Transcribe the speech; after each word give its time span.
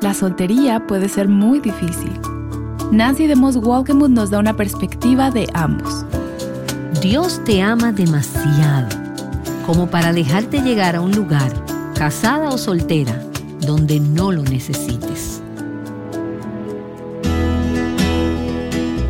La 0.00 0.14
soltería 0.14 0.86
puede 0.86 1.08
ser 1.08 1.28
muy 1.28 1.58
difícil. 1.58 2.12
Nancy 2.92 3.26
de 3.26 3.34
Moss 3.34 3.56
Walkemuth 3.56 4.10
nos 4.10 4.30
da 4.30 4.38
una 4.38 4.54
perspectiva 4.54 5.30
de 5.30 5.48
ambos. 5.54 6.04
Dios 7.02 7.42
te 7.44 7.62
ama 7.62 7.92
demasiado 7.92 8.88
como 9.66 9.88
para 9.88 10.12
dejarte 10.12 10.60
llegar 10.60 10.96
a 10.96 11.00
un 11.00 11.12
lugar, 11.12 11.52
casada 11.94 12.48
o 12.48 12.56
soltera, 12.56 13.20
donde 13.60 14.00
no 14.00 14.32
lo 14.32 14.42
necesites. 14.42 15.42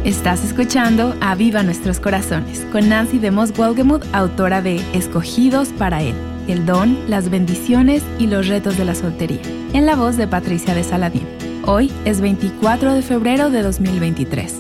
Estás 0.05 0.43
escuchando 0.43 1.15
A 1.21 1.35
Viva 1.35 1.63
Nuestros 1.63 2.01
Corazones 2.01 2.67
con 2.73 2.89
Nancy 2.89 3.19
de 3.19 3.31
Moss 3.31 3.53
Walkemuth, 3.57 4.05
autora 4.13 4.63
de 4.63 4.83
Escogidos 4.95 5.69
para 5.69 6.03
Él, 6.03 6.15
el 6.49 6.65
don, 6.65 6.99
las 7.09 7.31
bendiciones 7.31 8.03
y 8.19 8.27
los 8.27 8.49
retos 8.49 8.77
de 8.79 8.85
la 8.85 8.95
soltería, 8.95 9.43
en 9.75 9.87
la 9.87 9.97
voz 9.97 10.17
de 10.17 10.27
Patricia 10.27 10.75
de 10.75 10.83
Saladín. 10.83 11.27
Hoy 11.67 11.93
es 12.07 12.21
24 12.21 12.95
de 12.95 13.03
febrero 13.03 13.51
de 13.51 13.63
2023. 13.63 14.59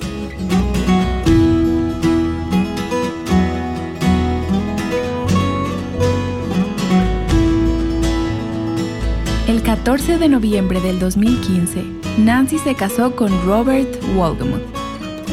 El 9.49 9.63
14 9.63 10.19
de 10.19 10.29
noviembre 10.29 10.81
del 10.83 10.99
2015, 10.99 11.83
Nancy 12.19 12.59
se 12.59 12.75
casó 12.75 13.17
con 13.17 13.31
Robert 13.47 13.89
Waldemuth. 14.15 14.78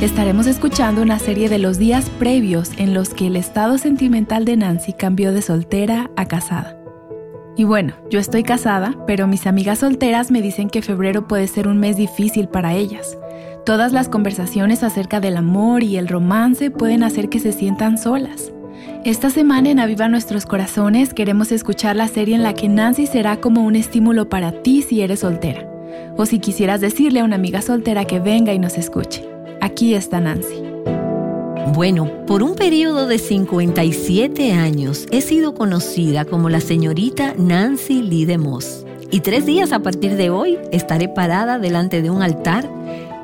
Estaremos 0.01 0.45
escuchando 0.45 1.01
una 1.01 1.19
serie 1.19 1.47
de 1.47 1.57
los 1.57 1.77
días 1.77 2.09
previos 2.19 2.71
en 2.77 2.93
los 2.93 3.13
que 3.13 3.27
el 3.27 3.37
estado 3.37 3.77
sentimental 3.77 4.43
de 4.43 4.57
Nancy 4.57 4.91
cambió 4.91 5.31
de 5.31 5.41
soltera 5.41 6.11
a 6.17 6.25
casada. 6.25 6.77
Y 7.55 7.63
bueno, 7.63 7.93
yo 8.09 8.19
estoy 8.19 8.43
casada, 8.43 8.93
pero 9.07 9.25
mis 9.25 9.47
amigas 9.47 9.79
solteras 9.79 10.31
me 10.31 10.41
dicen 10.41 10.69
que 10.69 10.81
febrero 10.81 11.29
puede 11.29 11.47
ser 11.47 11.69
un 11.69 11.77
mes 11.77 11.95
difícil 11.95 12.49
para 12.49 12.73
ellas. 12.73 13.17
Todas 13.65 13.93
las 13.93 14.09
conversaciones 14.09 14.83
acerca 14.83 15.21
del 15.21 15.37
amor 15.37 15.81
y 15.81 15.95
el 15.95 16.09
romance 16.09 16.71
pueden 16.71 17.01
hacer 17.01 17.29
que 17.29 17.39
se 17.39 17.53
sientan 17.53 17.97
solas. 17.97 18.51
Esta 19.05 19.29
semana 19.29 19.69
en 19.69 19.79
Aviva 19.79 20.09
Nuestros 20.09 20.45
Corazones 20.45 21.13
queremos 21.13 21.53
escuchar 21.53 21.95
la 21.95 22.09
serie 22.09 22.35
en 22.35 22.43
la 22.43 22.53
que 22.53 22.67
Nancy 22.67 23.07
será 23.07 23.39
como 23.39 23.63
un 23.63 23.77
estímulo 23.77 24.27
para 24.27 24.51
ti 24.61 24.81
si 24.81 25.01
eres 25.01 25.21
soltera. 25.21 25.69
O 26.17 26.25
si 26.25 26.39
quisieras 26.39 26.81
decirle 26.81 27.21
a 27.21 27.23
una 27.23 27.37
amiga 27.37 27.61
soltera 27.61 28.03
que 28.03 28.19
venga 28.19 28.53
y 28.53 28.59
nos 28.59 28.77
escuche. 28.77 29.34
Aquí 29.65 29.95
está 29.95 30.19
Nancy. 30.19 30.61
Bueno, 31.73 32.07
por 32.27 32.43
un 32.43 32.53
periodo 32.53 33.07
de 33.07 33.17
57 33.17 34.53
años 34.53 35.07
he 35.09 35.21
sido 35.21 35.55
conocida 35.55 36.23
como 36.23 36.51
la 36.51 36.61
señorita 36.61 37.33
Nancy 37.35 38.03
Lee 38.03 38.25
de 38.25 38.37
Moss. 38.37 38.85
Y 39.09 39.21
tres 39.21 39.47
días 39.47 39.71
a 39.71 39.79
partir 39.79 40.17
de 40.17 40.29
hoy 40.29 40.59
estaré 40.71 41.09
parada 41.09 41.57
delante 41.57 42.03
de 42.03 42.11
un 42.11 42.21
altar 42.21 42.69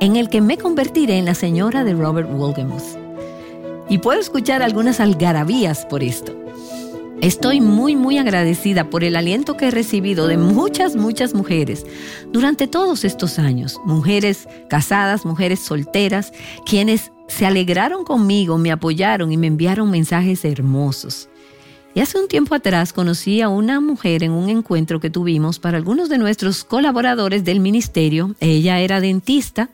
en 0.00 0.16
el 0.16 0.28
que 0.28 0.40
me 0.40 0.58
convertiré 0.58 1.16
en 1.16 1.26
la 1.26 1.34
señora 1.34 1.84
de 1.84 1.94
Robert 1.94 2.28
Wolgemuth. 2.28 2.98
Y 3.88 3.98
puedo 3.98 4.18
escuchar 4.18 4.64
algunas 4.64 4.98
algarabías 4.98 5.86
por 5.86 6.02
esto. 6.02 6.34
Estoy 7.22 7.60
muy, 7.60 7.94
muy 7.94 8.18
agradecida 8.18 8.90
por 8.90 9.04
el 9.04 9.14
aliento 9.14 9.56
que 9.56 9.68
he 9.68 9.70
recibido 9.70 10.26
de 10.26 10.38
muchas, 10.38 10.96
muchas 10.96 11.34
mujeres 11.34 11.86
durante 12.32 12.66
todos 12.66 13.04
estos 13.04 13.38
años. 13.38 13.80
Mujeres 13.84 14.48
casadas, 14.68 15.24
mujeres 15.24 15.60
solteras, 15.60 16.32
quienes 16.66 17.12
se 17.28 17.46
alegraron 17.46 18.02
conmigo, 18.02 18.58
me 18.58 18.72
apoyaron 18.72 19.30
y 19.30 19.36
me 19.36 19.46
enviaron 19.46 19.88
mensajes 19.88 20.44
hermosos. 20.44 21.28
Y 21.94 22.00
hace 22.00 22.18
un 22.18 22.26
tiempo 22.26 22.56
atrás 22.56 22.92
conocí 22.92 23.40
a 23.40 23.48
una 23.48 23.80
mujer 23.80 24.24
en 24.24 24.32
un 24.32 24.48
encuentro 24.48 24.98
que 24.98 25.08
tuvimos 25.08 25.60
para 25.60 25.76
algunos 25.76 26.08
de 26.08 26.18
nuestros 26.18 26.64
colaboradores 26.64 27.44
del 27.44 27.60
ministerio. 27.60 28.34
Ella 28.40 28.80
era 28.80 29.00
dentista, 29.00 29.70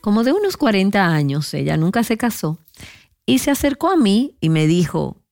como 0.00 0.22
de 0.22 0.30
unos 0.30 0.56
40 0.56 1.04
años, 1.04 1.54
ella 1.54 1.76
nunca 1.76 2.04
se 2.04 2.16
casó, 2.16 2.60
y 3.26 3.40
se 3.40 3.50
acercó 3.50 3.90
a 3.90 3.96
mí 3.96 4.36
y 4.40 4.48
me 4.48 4.68
dijo, 4.68 5.23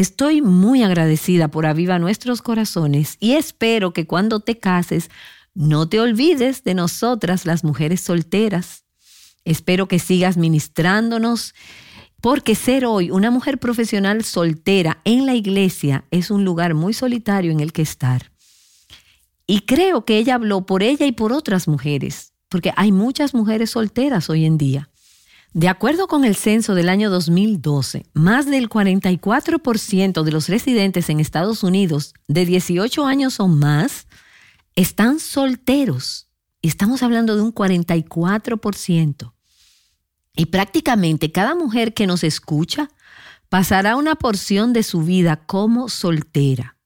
estoy 0.00 0.40
muy 0.40 0.82
agradecida 0.82 1.48
por 1.48 1.66
Aviva 1.66 1.98
Nuestros 1.98 2.40
Corazones 2.40 3.16
y 3.20 3.32
espero 3.32 3.92
que 3.92 4.06
cuando 4.06 4.40
te 4.40 4.58
cases 4.58 5.10
no 5.54 5.88
te 5.88 6.00
olvides 6.00 6.64
de 6.64 6.72
nosotras 6.74 7.44
las 7.44 7.64
mujeres 7.64 8.00
solteras. 8.00 8.84
Espero 9.44 9.88
que 9.88 9.98
sigas 9.98 10.38
ministrándonos, 10.38 11.54
porque 12.22 12.54
ser 12.54 12.86
hoy 12.86 13.10
una 13.10 13.30
mujer 13.30 13.58
profesional 13.58 14.24
soltera 14.24 15.02
en 15.04 15.26
la 15.26 15.34
iglesia 15.34 16.04
es 16.10 16.30
un 16.30 16.44
lugar 16.44 16.74
muy 16.74 16.94
solitario 16.94 17.52
en 17.52 17.60
el 17.60 17.72
que 17.72 17.82
estar. 17.82 18.32
Y 19.46 19.60
creo 19.60 20.06
que 20.06 20.16
ella 20.16 20.36
habló 20.36 20.64
por 20.64 20.82
ella 20.82 21.04
y 21.04 21.12
por 21.12 21.32
otras 21.32 21.68
mujeres, 21.68 22.32
porque 22.48 22.72
hay 22.76 22.90
muchas 22.90 23.34
mujeres 23.34 23.70
solteras 23.70 24.30
hoy 24.30 24.46
en 24.46 24.56
día. 24.56 24.89
De 25.52 25.68
acuerdo 25.68 26.06
con 26.06 26.24
el 26.24 26.36
censo 26.36 26.76
del 26.76 26.88
año 26.88 27.10
2012, 27.10 28.06
más 28.12 28.46
del 28.46 28.68
44% 28.68 30.22
de 30.22 30.30
los 30.30 30.48
residentes 30.48 31.10
en 31.10 31.18
Estados 31.18 31.64
Unidos 31.64 32.14
de 32.28 32.46
18 32.46 33.04
años 33.04 33.40
o 33.40 33.48
más 33.48 34.06
están 34.76 35.18
solteros. 35.18 36.28
Estamos 36.62 37.02
hablando 37.02 37.34
de 37.34 37.42
un 37.42 37.52
44%. 37.52 39.32
Y 40.36 40.46
prácticamente 40.46 41.32
cada 41.32 41.56
mujer 41.56 41.94
que 41.94 42.06
nos 42.06 42.22
escucha 42.22 42.88
pasará 43.48 43.96
una 43.96 44.14
porción 44.14 44.72
de 44.72 44.84
su 44.84 45.02
vida 45.02 45.44
como 45.46 45.88
soltera. 45.88 46.76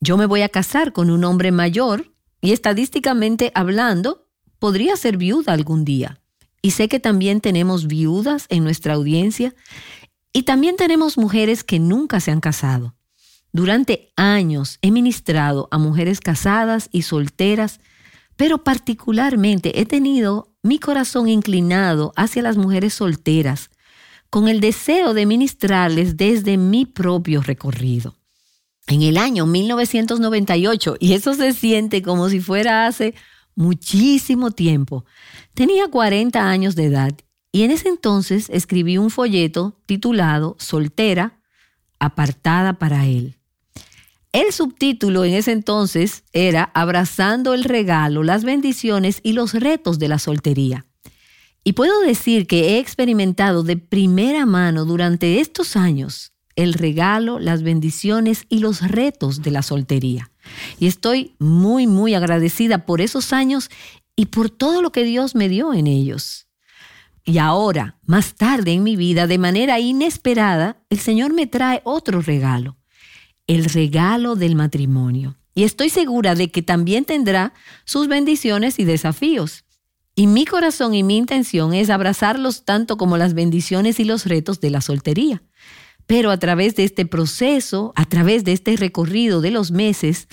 Yo 0.00 0.16
me 0.16 0.26
voy 0.26 0.42
a 0.42 0.48
casar 0.48 0.92
con 0.92 1.08
un 1.08 1.22
hombre 1.22 1.52
mayor 1.52 2.12
y 2.40 2.52
estadísticamente 2.52 3.52
hablando, 3.54 4.28
podría 4.58 4.96
ser 4.96 5.16
viuda 5.16 5.52
algún 5.52 5.84
día. 5.84 6.20
Y 6.62 6.72
sé 6.72 6.88
que 6.88 7.00
también 7.00 7.40
tenemos 7.40 7.86
viudas 7.86 8.46
en 8.48 8.64
nuestra 8.64 8.94
audiencia 8.94 9.54
y 10.32 10.42
también 10.42 10.76
tenemos 10.76 11.16
mujeres 11.18 11.64
que 11.64 11.78
nunca 11.78 12.20
se 12.20 12.30
han 12.30 12.40
casado. 12.40 12.94
Durante 13.52 14.12
años 14.16 14.78
he 14.82 14.90
ministrado 14.90 15.68
a 15.70 15.78
mujeres 15.78 16.20
casadas 16.20 16.88
y 16.92 17.02
solteras 17.02 17.80
pero 18.38 18.62
particularmente 18.62 19.80
he 19.80 19.84
tenido 19.84 20.54
mi 20.62 20.78
corazón 20.78 21.28
inclinado 21.28 22.12
hacia 22.14 22.40
las 22.40 22.56
mujeres 22.56 22.94
solteras, 22.94 23.68
con 24.30 24.46
el 24.46 24.60
deseo 24.60 25.12
de 25.12 25.26
ministrarles 25.26 26.16
desde 26.16 26.56
mi 26.56 26.86
propio 26.86 27.42
recorrido. 27.42 28.14
en 28.86 29.02
el 29.02 29.18
año 29.18 29.44
1998, 29.44 30.96
y 31.00 31.12
eso 31.14 31.34
se 31.34 31.52
siente 31.52 32.00
como 32.00 32.28
si 32.30 32.40
fuera 32.40 32.86
hace 32.86 33.14
muchísimo 33.58 34.52
tiempo. 34.52 35.04
Tenía 35.52 35.88
40 35.88 36.48
años 36.48 36.76
de 36.76 36.84
edad 36.84 37.12
y 37.50 37.62
en 37.62 37.72
ese 37.72 37.88
entonces 37.88 38.48
escribí 38.50 38.98
un 38.98 39.10
folleto 39.10 39.80
titulado 39.84 40.56
Soltera, 40.60 41.40
apartada 41.98 42.78
para 42.78 43.06
él. 43.06 43.36
El 44.32 44.52
subtítulo 44.52 45.24
en 45.24 45.34
ese 45.34 45.50
entonces 45.52 46.22
era 46.32 46.70
Abrazando 46.72 47.52
el 47.52 47.64
regalo, 47.64 48.22
las 48.22 48.44
bendiciones 48.44 49.20
y 49.24 49.32
los 49.32 49.54
retos 49.54 49.98
de 49.98 50.08
la 50.08 50.20
soltería. 50.20 50.86
Y 51.64 51.72
puedo 51.72 52.00
decir 52.02 52.46
que 52.46 52.76
he 52.76 52.78
experimentado 52.78 53.64
de 53.64 53.76
primera 53.76 54.46
mano 54.46 54.84
durante 54.84 55.40
estos 55.40 55.74
años 55.76 56.32
el 56.54 56.74
regalo, 56.74 57.38
las 57.38 57.62
bendiciones 57.62 58.44
y 58.48 58.58
los 58.60 58.82
retos 58.82 59.42
de 59.42 59.50
la 59.50 59.62
soltería. 59.62 60.30
Y 60.78 60.86
estoy 60.86 61.34
muy, 61.38 61.86
muy 61.86 62.14
agradecida 62.14 62.86
por 62.86 63.00
esos 63.00 63.32
años 63.32 63.70
y 64.16 64.26
por 64.26 64.50
todo 64.50 64.82
lo 64.82 64.90
que 64.90 65.04
Dios 65.04 65.34
me 65.34 65.48
dio 65.48 65.72
en 65.74 65.86
ellos. 65.86 66.48
Y 67.24 67.38
ahora, 67.38 67.98
más 68.06 68.34
tarde 68.34 68.72
en 68.72 68.82
mi 68.82 68.96
vida, 68.96 69.26
de 69.26 69.38
manera 69.38 69.78
inesperada, 69.78 70.78
el 70.88 70.98
Señor 70.98 71.34
me 71.34 71.46
trae 71.46 71.82
otro 71.84 72.22
regalo, 72.22 72.78
el 73.46 73.66
regalo 73.66 74.34
del 74.34 74.54
matrimonio. 74.54 75.36
Y 75.54 75.64
estoy 75.64 75.90
segura 75.90 76.34
de 76.34 76.50
que 76.50 76.62
también 76.62 77.04
tendrá 77.04 77.52
sus 77.84 78.08
bendiciones 78.08 78.78
y 78.78 78.84
desafíos. 78.84 79.64
Y 80.14 80.26
mi 80.26 80.46
corazón 80.46 80.94
y 80.94 81.02
mi 81.02 81.16
intención 81.16 81.74
es 81.74 81.90
abrazarlos 81.90 82.64
tanto 82.64 82.96
como 82.96 83.16
las 83.16 83.34
bendiciones 83.34 84.00
y 84.00 84.04
los 84.04 84.24
retos 84.24 84.60
de 84.60 84.70
la 84.70 84.80
soltería. 84.80 85.42
Pero 86.08 86.30
a 86.30 86.38
través 86.38 86.74
de 86.74 86.84
este 86.84 87.04
proceso, 87.04 87.92
a 87.94 88.06
través 88.06 88.42
de 88.42 88.52
este 88.52 88.74
recorrido 88.76 89.42
de 89.42 89.50
los 89.50 89.70
meses, 89.70 90.26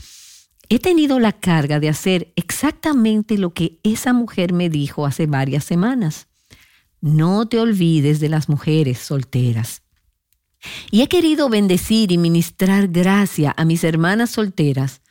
he 0.69 0.79
tenido 0.79 1.19
la 1.19 1.33
carga 1.33 1.81
de 1.81 1.89
hacer 1.89 2.31
exactamente 2.37 3.37
lo 3.37 3.53
que 3.53 3.81
esa 3.83 4.13
mujer 4.13 4.53
me 4.53 4.69
dijo 4.69 5.05
hace 5.05 5.27
varias 5.27 5.65
semanas. 5.65 6.27
No 7.01 7.49
te 7.49 7.59
olvides 7.59 8.21
de 8.21 8.29
las 8.29 8.47
mujeres 8.47 8.99
solteras. 8.99 9.81
Y 10.91 11.01
he 11.01 11.09
querido 11.09 11.49
bendecir 11.49 12.13
y 12.13 12.17
ministrar 12.17 12.87
gracia 12.87 13.53
a 13.57 13.65
mis 13.65 13.83
hermanas 13.83 14.29
solteras, 14.29 15.01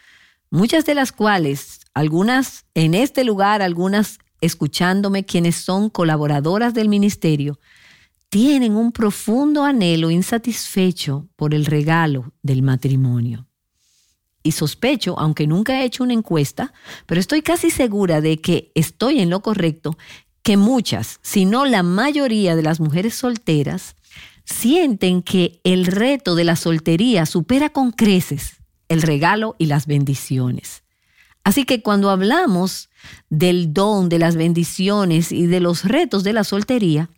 muchas 0.49 0.87
de 0.87 0.94
las 0.94 1.12
cuales, 1.12 1.81
algunas 1.93 2.64
en 2.72 2.94
este 2.94 3.22
lugar, 3.22 3.61
algunas 3.61 4.19
escuchándome, 4.40 5.26
quienes 5.26 5.56
son 5.56 5.90
colaboradoras 5.90 6.72
del 6.72 6.88
ministerio, 6.88 7.61
tienen 8.35 8.75
un 8.75 8.91
profundo 8.91 9.63
anhelo 9.63 10.11
insatisfecho 10.11 11.29
por 11.37 11.55
el 11.55 11.67
regalo 11.67 12.33
del 12.43 12.63
matrimonio. 12.63 13.47
Y 14.43 14.51
sospecho, 14.51 15.17
aunque 15.21 15.47
nunca 15.47 15.81
he 15.81 15.85
hecho 15.85 16.03
una 16.03 16.15
encuesta, 16.15 16.73
pero 17.07 17.21
estoy 17.21 17.43
casi 17.43 17.71
segura 17.71 18.21
de 18.21 18.41
que 18.41 18.73
estoy 18.75 19.21
en 19.21 19.31
lo 19.31 19.39
correcto, 19.39 19.97
que 20.43 20.57
muchas, 20.57 21.21
si 21.23 21.45
no 21.45 21.65
la 21.65 21.85
mayoría 21.85 22.57
de 22.57 22.65
las 22.65 22.81
mujeres 22.81 23.15
solteras, 23.15 23.95
sienten 24.45 25.23
que 25.23 25.61
el 25.63 25.87
reto 25.87 26.35
de 26.35 26.43
la 26.43 26.57
soltería 26.57 27.27
supera 27.27 27.71
con 27.71 27.93
creces 27.93 28.57
el 28.89 29.03
regalo 29.03 29.55
y 29.61 29.67
las 29.67 29.87
bendiciones. 29.87 30.83
Así 31.45 31.65
que 31.65 31.83
cuando 31.83 32.11
hablamos 32.11 32.89
del 33.31 33.73
don, 33.73 34.09
de 34.09 34.19
las 34.19 34.35
bendiciones 34.35 35.31
y 35.31 35.47
de 35.47 35.61
los 35.61 35.85
retos 35.85 36.25
de 36.25 36.33
la 36.33 36.43
soltería, 36.43 37.11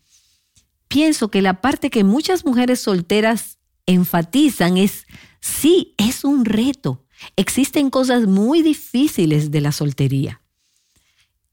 pienso 0.89 1.29
que 1.29 1.43
la 1.43 1.61
parte 1.61 1.91
que 1.91 2.05
muchas 2.05 2.45
mujeres 2.45 2.81
solteras 2.81 3.59
enfatizan 3.87 4.77
es, 4.77 5.07
sí, 5.41 5.95
es 5.99 6.25
un 6.25 6.45
reto. 6.45 7.05
Existen 7.37 7.91
cosas 7.91 8.27
muy 8.27 8.63
difíciles 8.63 9.51
de 9.51 9.61
la 9.61 9.73
soltería. 9.73 10.43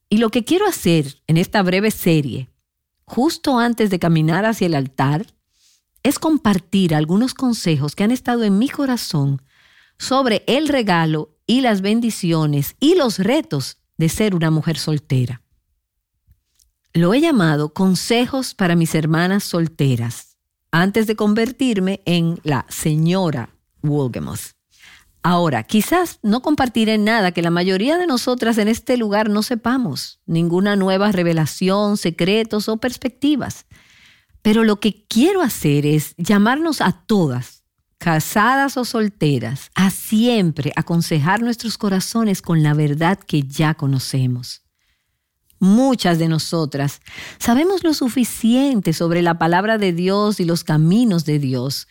Y 0.10 0.18
lo 0.18 0.30
que 0.30 0.44
quiero 0.44 0.68
hacer 0.68 1.22
en 1.28 1.38
esta 1.38 1.62
breve 1.64 1.92
serie, 1.92 2.50
justo 3.06 3.58
antes 3.60 3.90
de 3.90 4.00
caminar 4.00 4.46
hacia 4.46 4.68
el 4.68 4.76
altar, 4.76 5.26
es 6.04 6.20
compartir 6.20 6.94
algunos 6.94 7.34
consejos 7.34 7.96
que 7.96 8.04
han 8.04 8.12
estado 8.12 8.44
en 8.44 8.60
mi 8.60 8.70
corazón 8.70 9.42
sobre 9.98 10.44
el 10.48 10.68
regalo 10.68 11.38
y 11.48 11.62
las 11.62 11.82
bendiciones 11.82 12.76
y 12.80 12.96
los 12.96 13.20
retos 13.20 13.78
de 13.98 14.10
ser 14.10 14.36
una 14.36 14.52
mujer 14.52 14.78
soltera. 14.78 15.43
Lo 16.96 17.16
he 17.16 17.22
llamado 17.22 17.74
Consejos 17.74 18.54
para 18.54 18.76
mis 18.76 18.94
hermanas 18.94 19.44
solteras, 19.44 20.38
antes 20.72 21.08
de 21.08 21.16
convertirme 21.16 22.02
en 22.06 22.40
la 22.44 22.68
señora 22.70 23.50
Wolgemuth. 23.82 24.52
Ahora, 25.24 25.64
quizás 25.64 26.20
no 26.22 26.44
compartiré 26.44 27.00
nada 27.00 27.32
que 27.32 27.42
la 27.42 27.50
mayoría 27.50 27.98
de 27.98 28.06
nosotras 28.06 28.60
en 28.60 28.68
este 28.68 28.96
lugar 28.96 29.32
no 29.32 29.42
sepamos, 29.42 30.20
ninguna 30.28 30.76
nueva 30.76 31.12
revelación, 31.12 31.98
secretos 31.98 32.70
o 32.70 32.78
perspectivas. 32.78 33.66
Pero 34.44 34.64
lo 34.64 34.80
que 34.80 35.08
quiero 35.08 35.42
hacer 35.42 35.88
es 35.88 36.14
llamarnos 36.18 36.80
a 36.80 36.92
todas, 36.92 37.64
casadas 37.98 38.78
o 38.78 38.86
solteras, 38.86 39.72
a 39.74 39.90
siempre 39.90 40.72
aconsejar 40.76 41.42
nuestros 41.42 41.80
corazones 41.80 42.44
con 42.44 42.62
la 42.62 42.76
verdad 42.76 43.18
que 43.18 43.42
ya 43.42 43.74
conocemos 43.74 44.63
muchas 45.64 46.20
de 46.20 46.28
nosotras, 46.28 47.00
sabemos 47.40 47.84
lo 47.84 47.94
suficiente 47.94 48.92
sobre 48.92 49.22
la 49.22 49.40
palabra 49.40 49.78
de 49.78 49.94
Dios 49.94 50.40
y 50.40 50.46
los 50.46 50.64
caminos 50.64 51.24
de 51.24 51.40
Dios, 51.40 51.88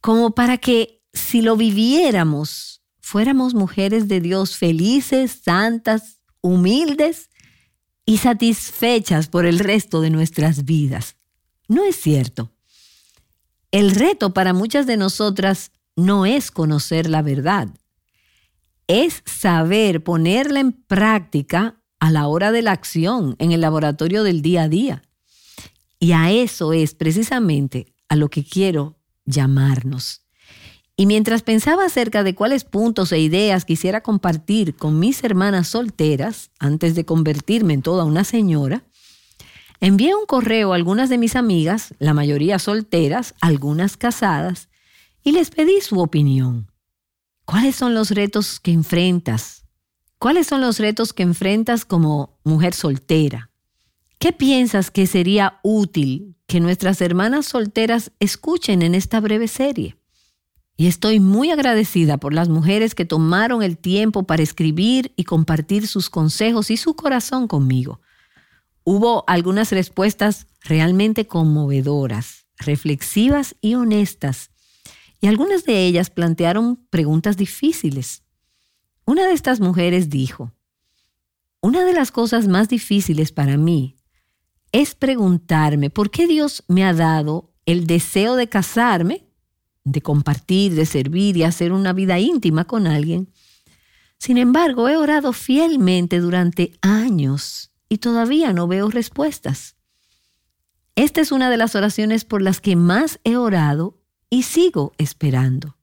como 0.00 0.34
para 0.34 0.58
que 0.58 1.02
si 1.14 1.40
lo 1.40 1.56
viviéramos, 1.56 2.82
fuéramos 3.00 3.54
mujeres 3.54 4.06
de 4.06 4.20
Dios 4.20 4.58
felices, 4.58 5.40
santas, 5.42 6.20
humildes 6.42 7.30
y 8.04 8.18
satisfechas 8.18 9.28
por 9.28 9.46
el 9.46 9.58
resto 9.58 10.02
de 10.02 10.10
nuestras 10.10 10.66
vidas. 10.66 11.16
¿No 11.68 11.84
es 11.84 11.96
cierto? 11.96 12.52
El 13.72 13.92
reto 13.92 14.34
para 14.34 14.52
muchas 14.52 14.86
de 14.86 14.98
nosotras 14.98 15.72
no 15.96 16.26
es 16.26 16.50
conocer 16.50 17.08
la 17.08 17.22
verdad, 17.22 17.68
es 18.86 19.22
saber 19.24 20.04
ponerla 20.04 20.60
en 20.60 20.72
práctica 20.72 21.80
a 22.06 22.12
la 22.12 22.28
hora 22.28 22.52
de 22.52 22.62
la 22.62 22.70
acción, 22.70 23.34
en 23.40 23.50
el 23.50 23.60
laboratorio 23.60 24.22
del 24.22 24.40
día 24.40 24.62
a 24.62 24.68
día. 24.68 25.02
Y 25.98 26.12
a 26.12 26.30
eso 26.30 26.72
es 26.72 26.94
precisamente 26.94 27.96
a 28.08 28.14
lo 28.14 28.28
que 28.28 28.44
quiero 28.44 29.00
llamarnos. 29.24 30.22
Y 30.94 31.06
mientras 31.06 31.42
pensaba 31.42 31.84
acerca 31.84 32.22
de 32.22 32.36
cuáles 32.36 32.62
puntos 32.62 33.10
e 33.10 33.18
ideas 33.18 33.64
quisiera 33.64 34.04
compartir 34.04 34.76
con 34.76 35.00
mis 35.00 35.24
hermanas 35.24 35.66
solteras 35.66 36.52
antes 36.60 36.94
de 36.94 37.04
convertirme 37.04 37.74
en 37.74 37.82
toda 37.82 38.04
una 38.04 38.22
señora, 38.22 38.84
envié 39.80 40.14
un 40.14 40.26
correo 40.26 40.74
a 40.74 40.76
algunas 40.76 41.10
de 41.10 41.18
mis 41.18 41.34
amigas, 41.34 41.92
la 41.98 42.14
mayoría 42.14 42.60
solteras, 42.60 43.34
algunas 43.40 43.96
casadas, 43.96 44.68
y 45.24 45.32
les 45.32 45.50
pedí 45.50 45.80
su 45.80 45.98
opinión. 45.98 46.70
¿Cuáles 47.44 47.74
son 47.74 47.94
los 47.94 48.12
retos 48.12 48.60
que 48.60 48.70
enfrentas 48.70 49.65
¿Cuáles 50.18 50.46
son 50.46 50.62
los 50.62 50.78
retos 50.78 51.12
que 51.12 51.22
enfrentas 51.22 51.84
como 51.84 52.38
mujer 52.42 52.72
soltera? 52.72 53.50
¿Qué 54.18 54.32
piensas 54.32 54.90
que 54.90 55.06
sería 55.06 55.60
útil 55.62 56.36
que 56.46 56.58
nuestras 56.58 57.02
hermanas 57.02 57.44
solteras 57.46 58.12
escuchen 58.18 58.80
en 58.80 58.94
esta 58.94 59.20
breve 59.20 59.46
serie? 59.46 59.96
Y 60.78 60.86
estoy 60.86 61.20
muy 61.20 61.50
agradecida 61.50 62.16
por 62.16 62.32
las 62.32 62.48
mujeres 62.48 62.94
que 62.94 63.04
tomaron 63.04 63.62
el 63.62 63.76
tiempo 63.76 64.22
para 64.22 64.42
escribir 64.42 65.12
y 65.16 65.24
compartir 65.24 65.86
sus 65.86 66.08
consejos 66.08 66.70
y 66.70 66.78
su 66.78 66.96
corazón 66.96 67.46
conmigo. 67.46 68.00
Hubo 68.84 69.24
algunas 69.26 69.70
respuestas 69.70 70.46
realmente 70.62 71.26
conmovedoras, 71.26 72.46
reflexivas 72.58 73.54
y 73.60 73.74
honestas, 73.74 74.50
y 75.20 75.26
algunas 75.26 75.64
de 75.64 75.86
ellas 75.86 76.08
plantearon 76.08 76.76
preguntas 76.90 77.36
difíciles. 77.36 78.22
Una 79.06 79.28
de 79.28 79.34
estas 79.34 79.60
mujeres 79.60 80.10
dijo, 80.10 80.52
una 81.60 81.84
de 81.84 81.92
las 81.92 82.10
cosas 82.10 82.48
más 82.48 82.68
difíciles 82.68 83.30
para 83.30 83.56
mí 83.56 83.96
es 84.72 84.96
preguntarme 84.96 85.90
por 85.90 86.10
qué 86.10 86.26
Dios 86.26 86.64
me 86.66 86.84
ha 86.84 86.92
dado 86.92 87.54
el 87.66 87.86
deseo 87.86 88.34
de 88.34 88.48
casarme, 88.48 89.24
de 89.84 90.02
compartir, 90.02 90.74
de 90.74 90.86
servir 90.86 91.36
y 91.36 91.44
hacer 91.44 91.72
una 91.72 91.92
vida 91.92 92.18
íntima 92.18 92.64
con 92.64 92.88
alguien. 92.88 93.32
Sin 94.18 94.38
embargo, 94.38 94.88
he 94.88 94.96
orado 94.96 95.32
fielmente 95.32 96.18
durante 96.18 96.76
años 96.82 97.70
y 97.88 97.98
todavía 97.98 98.52
no 98.52 98.66
veo 98.66 98.90
respuestas. 98.90 99.76
Esta 100.96 101.20
es 101.20 101.30
una 101.30 101.48
de 101.48 101.58
las 101.58 101.76
oraciones 101.76 102.24
por 102.24 102.42
las 102.42 102.60
que 102.60 102.74
más 102.74 103.20
he 103.22 103.36
orado 103.36 104.02
y 104.30 104.42
sigo 104.42 104.94
esperando. 104.98 105.75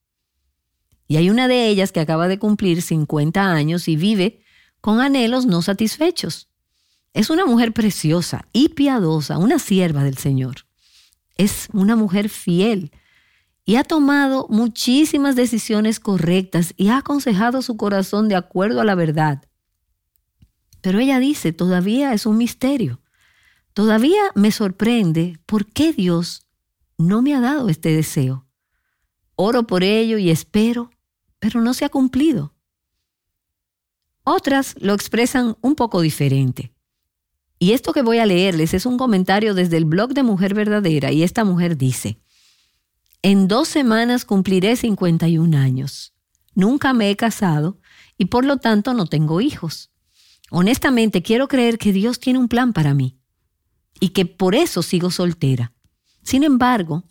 Y 1.13 1.17
hay 1.17 1.29
una 1.29 1.47
de 1.47 1.67
ellas 1.67 1.91
que 1.91 1.99
acaba 1.99 2.27
de 2.27 2.39
cumplir 2.39 2.81
50 2.81 3.51
años 3.51 3.87
y 3.87 3.95
vive 3.95 4.41
con 4.81 4.99
anhelos 4.99 5.45
no 5.45 5.61
satisfechos. 5.61 6.49
Es 7.13 7.29
una 7.29 7.45
mujer 7.45 7.71
preciosa 7.71 8.47
y 8.51 8.69
piadosa, 8.69 9.37
una 9.37 9.59
sierva 9.59 10.03
del 10.03 10.17
Señor. 10.17 10.65
Es 11.37 11.67
una 11.71 11.95
mujer 11.95 12.29
fiel 12.29 12.91
y 13.63 13.75
ha 13.75 13.83
tomado 13.83 14.47
muchísimas 14.49 15.35
decisiones 15.35 15.99
correctas 15.99 16.73
y 16.77 16.87
ha 16.87 16.97
aconsejado 16.97 17.61
su 17.61 17.77
corazón 17.77 18.27
de 18.27 18.35
acuerdo 18.35 18.81
a 18.81 18.83
la 18.83 18.95
verdad. 18.95 19.43
Pero 20.81 20.97
ella 20.97 21.19
dice, 21.19 21.53
todavía 21.53 22.11
es 22.13 22.25
un 22.25 22.39
misterio. 22.39 23.01
Todavía 23.75 24.31
me 24.33 24.51
sorprende 24.51 25.37
por 25.45 25.67
qué 25.67 25.93
Dios 25.93 26.47
no 26.97 27.21
me 27.21 27.35
ha 27.35 27.39
dado 27.39 27.69
este 27.69 27.89
deseo. 27.89 28.47
Oro 29.35 29.67
por 29.67 29.83
ello 29.83 30.17
y 30.17 30.31
espero, 30.31 30.89
pero 31.43 31.61
no 31.61 31.73
se 31.73 31.83
ha 31.83 31.89
cumplido. 31.89 32.55
Otras 34.23 34.75
lo 34.79 34.93
expresan 34.93 35.57
un 35.59 35.75
poco 35.75 35.99
diferente. 35.99 36.73
Y 37.59 37.73
esto 37.73 37.91
que 37.91 38.01
voy 38.01 38.19
a 38.19 38.25
leerles 38.25 38.73
es 38.73 38.85
un 38.85 38.97
comentario 38.97 39.53
desde 39.53 39.75
el 39.75 39.83
blog 39.83 40.13
de 40.13 40.23
Mujer 40.23 40.53
Verdadera 40.53 41.11
y 41.11 41.21
esta 41.21 41.43
mujer 41.43 41.75
dice, 41.75 42.21
en 43.23 43.49
dos 43.49 43.67
semanas 43.67 44.23
cumpliré 44.23 44.77
51 44.77 45.57
años. 45.57 46.13
Nunca 46.55 46.93
me 46.93 47.09
he 47.09 47.17
casado 47.17 47.77
y 48.17 48.25
por 48.25 48.45
lo 48.45 48.55
tanto 48.55 48.93
no 48.93 49.05
tengo 49.05 49.41
hijos. 49.41 49.91
Honestamente 50.49 51.23
quiero 51.23 51.49
creer 51.49 51.77
que 51.77 51.91
Dios 51.91 52.21
tiene 52.21 52.39
un 52.39 52.47
plan 52.47 52.71
para 52.71 52.93
mí 52.93 53.19
y 53.99 54.09
que 54.09 54.25
por 54.25 54.55
eso 54.55 54.81
sigo 54.81 55.11
soltera. 55.11 55.73
Sin 56.21 56.45
embargo, 56.45 57.03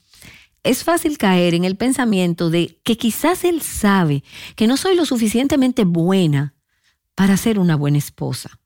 es 0.62 0.84
fácil 0.84 1.18
caer 1.18 1.54
en 1.54 1.64
el 1.64 1.76
pensamiento 1.76 2.50
de 2.50 2.80
que 2.84 2.96
quizás 2.96 3.44
Él 3.44 3.62
sabe 3.62 4.22
que 4.54 4.66
no 4.66 4.76
soy 4.76 4.94
lo 4.94 5.04
suficientemente 5.04 5.84
buena 5.84 6.54
para 7.14 7.36
ser 7.36 7.58
una 7.58 7.76
buena 7.76 7.98
esposa. 7.98 8.60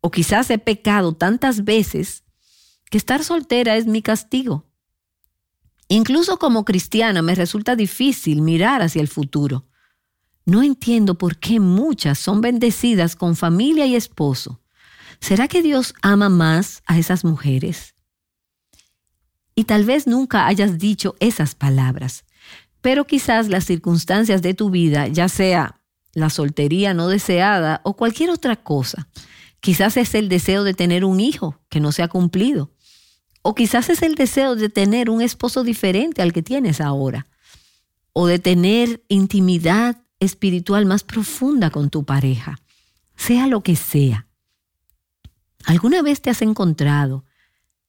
O 0.00 0.10
quizás 0.10 0.50
he 0.50 0.58
pecado 0.58 1.14
tantas 1.14 1.64
veces 1.64 2.24
que 2.88 2.98
estar 2.98 3.24
soltera 3.24 3.76
es 3.76 3.86
mi 3.86 4.00
castigo. 4.00 4.66
Incluso 5.88 6.38
como 6.38 6.64
cristiana 6.64 7.20
me 7.20 7.34
resulta 7.34 7.74
difícil 7.74 8.42
mirar 8.42 8.82
hacia 8.82 9.00
el 9.00 9.08
futuro. 9.08 9.66
No 10.44 10.62
entiendo 10.62 11.18
por 11.18 11.38
qué 11.38 11.60
muchas 11.60 12.18
son 12.18 12.40
bendecidas 12.40 13.16
con 13.16 13.36
familia 13.36 13.86
y 13.86 13.96
esposo. 13.96 14.60
¿Será 15.20 15.48
que 15.48 15.62
Dios 15.62 15.94
ama 16.00 16.28
más 16.28 16.82
a 16.86 16.98
esas 16.98 17.24
mujeres? 17.24 17.94
Y 19.58 19.64
tal 19.64 19.84
vez 19.84 20.06
nunca 20.06 20.46
hayas 20.46 20.78
dicho 20.78 21.16
esas 21.18 21.56
palabras, 21.56 22.24
pero 22.80 23.08
quizás 23.08 23.48
las 23.48 23.64
circunstancias 23.64 24.40
de 24.40 24.54
tu 24.54 24.70
vida, 24.70 25.08
ya 25.08 25.28
sea 25.28 25.80
la 26.12 26.30
soltería 26.30 26.94
no 26.94 27.08
deseada 27.08 27.80
o 27.82 27.96
cualquier 27.96 28.30
otra 28.30 28.54
cosa, 28.54 29.08
quizás 29.58 29.96
es 29.96 30.14
el 30.14 30.28
deseo 30.28 30.62
de 30.62 30.74
tener 30.74 31.04
un 31.04 31.18
hijo 31.18 31.60
que 31.70 31.80
no 31.80 31.90
se 31.90 32.04
ha 32.04 32.08
cumplido 32.08 32.70
o 33.42 33.56
quizás 33.56 33.88
es 33.88 34.02
el 34.02 34.14
deseo 34.14 34.54
de 34.54 34.68
tener 34.68 35.10
un 35.10 35.22
esposo 35.22 35.64
diferente 35.64 36.22
al 36.22 36.32
que 36.32 36.42
tienes 36.44 36.80
ahora. 36.80 37.26
O 38.12 38.28
de 38.28 38.38
tener 38.38 39.02
intimidad 39.08 39.96
espiritual 40.20 40.86
más 40.86 41.02
profunda 41.02 41.70
con 41.70 41.90
tu 41.90 42.04
pareja. 42.04 42.60
Sea 43.16 43.48
lo 43.48 43.64
que 43.64 43.74
sea. 43.74 44.28
¿Alguna 45.64 46.00
vez 46.00 46.22
te 46.22 46.30
has 46.30 46.42
encontrado 46.42 47.24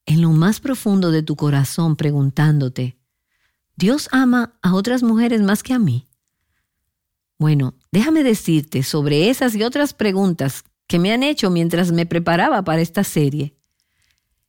en 0.09 0.21
lo 0.21 0.31
más 0.31 0.59
profundo 0.59 1.11
de 1.11 1.21
tu 1.21 1.35
corazón 1.35 1.95
preguntándote, 1.95 2.97
¿Dios 3.75 4.09
ama 4.11 4.57
a 4.63 4.73
otras 4.73 5.03
mujeres 5.03 5.41
más 5.41 5.61
que 5.61 5.73
a 5.73 5.79
mí? 5.79 6.07
Bueno, 7.37 7.75
déjame 7.91 8.23
decirte 8.23 8.81
sobre 8.81 9.29
esas 9.29 9.53
y 9.53 9.61
otras 9.61 9.93
preguntas 9.93 10.63
que 10.87 10.97
me 10.97 11.13
han 11.13 11.21
hecho 11.21 11.51
mientras 11.51 11.91
me 11.91 12.07
preparaba 12.07 12.63
para 12.63 12.81
esta 12.81 13.03
serie 13.03 13.55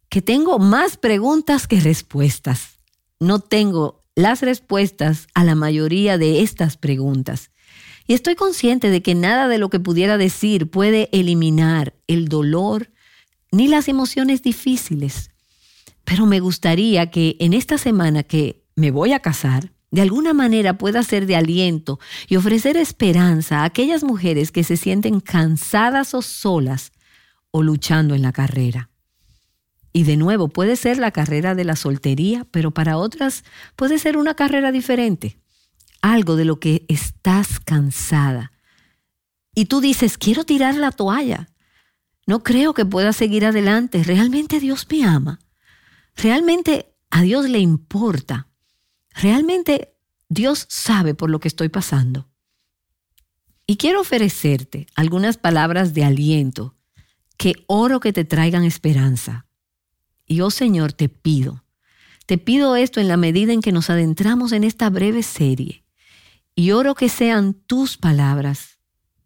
que 0.09 0.23
tengo 0.23 0.59
más 0.59 0.97
preguntas 0.97 1.69
que 1.69 1.79
respuestas. 1.79 2.79
No 3.21 3.39
tengo 3.39 4.03
las 4.17 4.41
respuestas 4.41 5.27
a 5.35 5.45
la 5.45 5.55
mayoría 5.55 6.17
de 6.17 6.41
estas 6.41 6.79
preguntas. 6.79 7.51
Y 8.07 8.15
estoy 8.15 8.35
consciente 8.35 8.89
de 8.89 9.03
que 9.03 9.15
nada 9.15 9.47
de 9.47 9.59
lo 9.59 9.69
que 9.69 9.79
pudiera 9.79 10.17
decir 10.17 10.71
puede 10.71 11.11
eliminar 11.13 11.95
el 12.07 12.29
dolor 12.29 12.91
ni 13.53 13.69
las 13.69 13.89
emociones 13.89 14.43
difíciles. 14.43 15.30
Pero 16.11 16.27
me 16.27 16.41
gustaría 16.41 17.09
que 17.09 17.37
en 17.39 17.53
esta 17.53 17.79
semana 17.79 18.25
que 18.25 18.65
me 18.75 18.91
voy 18.91 19.13
a 19.13 19.21
casar, 19.21 19.71
de 19.93 20.01
alguna 20.01 20.35
manera 20.35 20.77
pueda 20.77 21.05
ser 21.05 21.25
de 21.25 21.37
aliento 21.37 22.01
y 22.27 22.35
ofrecer 22.35 22.77
esperanza 22.77 23.61
a 23.61 23.65
aquellas 23.65 24.03
mujeres 24.03 24.51
que 24.51 24.65
se 24.65 24.77
sienten 24.77 25.21
cansadas 25.21 26.13
o 26.15 26.21
solas 26.21 26.91
o 27.53 27.63
luchando 27.63 28.17
en 28.17 28.23
la 28.23 28.33
carrera. 28.33 28.91
Y 29.93 30.03
de 30.03 30.17
nuevo, 30.17 30.49
puede 30.49 30.75
ser 30.75 30.99
la 30.99 31.13
carrera 31.13 31.55
de 31.55 31.63
la 31.63 31.77
soltería, 31.77 32.45
pero 32.51 32.73
para 32.73 32.97
otras 32.97 33.45
puede 33.77 33.97
ser 34.01 34.17
una 34.17 34.35
carrera 34.35 34.73
diferente. 34.73 35.39
Algo 36.03 36.35
de 36.35 36.45
lo 36.45 36.59
que 36.59 36.87
estás 36.89 37.61
cansada. 37.61 38.51
Y 39.55 39.67
tú 39.67 39.81
dices, 39.81 40.19
quiero 40.19 40.43
tirar 40.43 40.75
la 40.75 40.91
toalla. 40.91 41.51
No 42.27 42.43
creo 42.43 42.75
que 42.75 42.85
pueda 42.85 43.13
seguir 43.13 43.45
adelante. 43.47 44.03
Realmente 44.03 44.59
Dios 44.59 44.89
me 44.91 45.05
ama. 45.05 45.39
Realmente 46.17 46.95
a 47.11 47.23
Dios 47.23 47.49
le 47.49 47.59
importa. 47.59 48.49
Realmente 49.11 49.95
Dios 50.29 50.67
sabe 50.69 51.15
por 51.15 51.31
lo 51.31 51.41
que 51.41 51.49
estoy 51.49 51.69
pasando. 51.69 52.29
Y 53.67 53.77
quiero 53.77 54.01
ofrecerte 54.01 54.87
algunas 54.95 55.37
palabras 55.37 55.95
de 55.95 56.05
aliento 56.05 56.77
que 57.37 57.65
oro 57.67 58.01
que 58.01 58.13
te 58.13 58.25
traigan 58.25 58.65
esperanza 58.65 59.47
y 60.31 60.43
oh 60.43 60.51
Señor, 60.53 60.93
te 60.93 61.09
pido, 61.09 61.65
te 62.25 62.39
pido 62.39 62.77
esto 62.77 63.01
en 63.01 63.09
la 63.09 63.17
medida 63.17 63.53
en 63.53 63.61
que 63.61 63.73
nos 63.73 63.91
adentramos 63.91 64.53
en 64.53 64.63
esta 64.63 64.89
breve 64.89 65.25
serie. 65.25 65.85
Y 66.55 66.71
oro 66.71 66.95
que 66.95 67.09
sean 67.09 67.55
tus 67.55 67.97
palabras, 67.97 68.79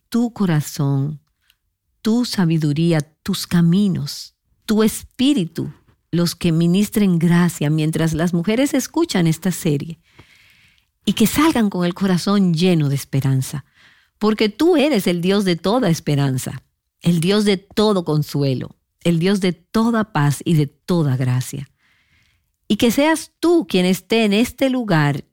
tu 0.08 0.32
corazón, 0.32 1.20
tu 2.00 2.24
sabiduría, 2.24 3.02
tus 3.02 3.46
caminos, 3.46 4.34
tu 4.64 4.82
espíritu, 4.82 5.74
los 6.14 6.34
que 6.34 6.52
ministren 6.52 7.18
gracia 7.18 7.70
mientras 7.70 8.14
las 8.14 8.32
mujeres 8.32 8.74
escuchan 8.74 9.26
esta 9.26 9.50
serie. 9.50 9.98
Y 11.04 11.12
que 11.12 11.26
salgan 11.26 11.68
con 11.68 11.84
el 11.84 11.94
corazón 11.94 12.54
lleno 12.54 12.88
de 12.88 12.94
esperanza, 12.94 13.64
porque 14.18 14.48
tú 14.48 14.76
eres 14.76 15.06
el 15.06 15.20
Dios 15.20 15.44
de 15.44 15.56
toda 15.56 15.90
esperanza, 15.90 16.62
el 17.02 17.20
Dios 17.20 17.44
de 17.44 17.58
todo 17.58 18.04
consuelo, 18.04 18.76
el 19.02 19.18
Dios 19.18 19.40
de 19.40 19.52
toda 19.52 20.12
paz 20.12 20.40
y 20.44 20.54
de 20.54 20.66
toda 20.66 21.16
gracia. 21.16 21.68
Y 22.68 22.76
que 22.76 22.90
seas 22.90 23.32
tú 23.38 23.66
quien 23.68 23.84
esté 23.84 24.24
en 24.24 24.32
este 24.32 24.70
lugar 24.70 25.24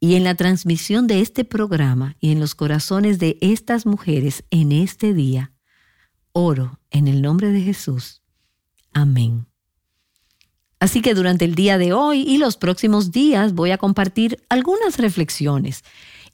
y 0.00 0.14
en 0.14 0.24
la 0.24 0.34
transmisión 0.34 1.06
de 1.06 1.20
este 1.20 1.44
programa 1.44 2.16
y 2.18 2.32
en 2.32 2.40
los 2.40 2.54
corazones 2.54 3.18
de 3.18 3.38
estas 3.40 3.86
mujeres 3.86 4.44
en 4.50 4.72
este 4.72 5.14
día. 5.14 5.52
Oro 6.32 6.80
en 6.90 7.06
el 7.06 7.22
nombre 7.22 7.50
de 7.50 7.60
Jesús. 7.60 8.22
Amén. 8.92 9.49
Así 10.80 11.02
que 11.02 11.14
durante 11.14 11.44
el 11.44 11.54
día 11.54 11.76
de 11.76 11.92
hoy 11.92 12.22
y 12.22 12.38
los 12.38 12.56
próximos 12.56 13.12
días 13.12 13.54
voy 13.54 13.70
a 13.70 13.78
compartir 13.78 14.42
algunas 14.48 14.96
reflexiones. 14.96 15.84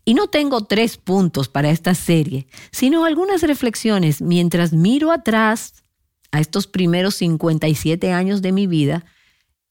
Y 0.04 0.14
no 0.14 0.28
tengo 0.28 0.64
tres 0.64 0.96
puntos 0.96 1.48
para 1.48 1.70
esta 1.70 1.96
serie, 1.96 2.46
sino 2.70 3.04
algunas 3.04 3.42
reflexiones 3.42 4.22
mientras 4.22 4.72
miro 4.72 5.10
atrás 5.10 5.82
a 6.30 6.38
estos 6.38 6.68
primeros 6.68 7.16
57 7.16 8.12
años 8.12 8.40
de 8.40 8.52
mi 8.52 8.68
vida 8.68 9.04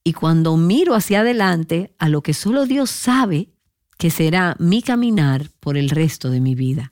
y 0.03 0.11
cuando 0.11 0.57
miro 0.57 0.93
hacia 0.93 1.21
adelante 1.21 1.95
a 1.97 2.09
lo 2.09 2.21
que 2.21 2.33
solo 2.33 2.65
Dios 2.65 2.89
sabe 2.91 3.49
que 3.97 4.11
será 4.11 4.57
mi 4.59 4.81
caminar 4.81 5.49
por 5.61 5.77
el 5.77 5.89
resto 5.89 6.29
de 6.29 6.41
mi 6.41 6.53
vida. 6.53 6.91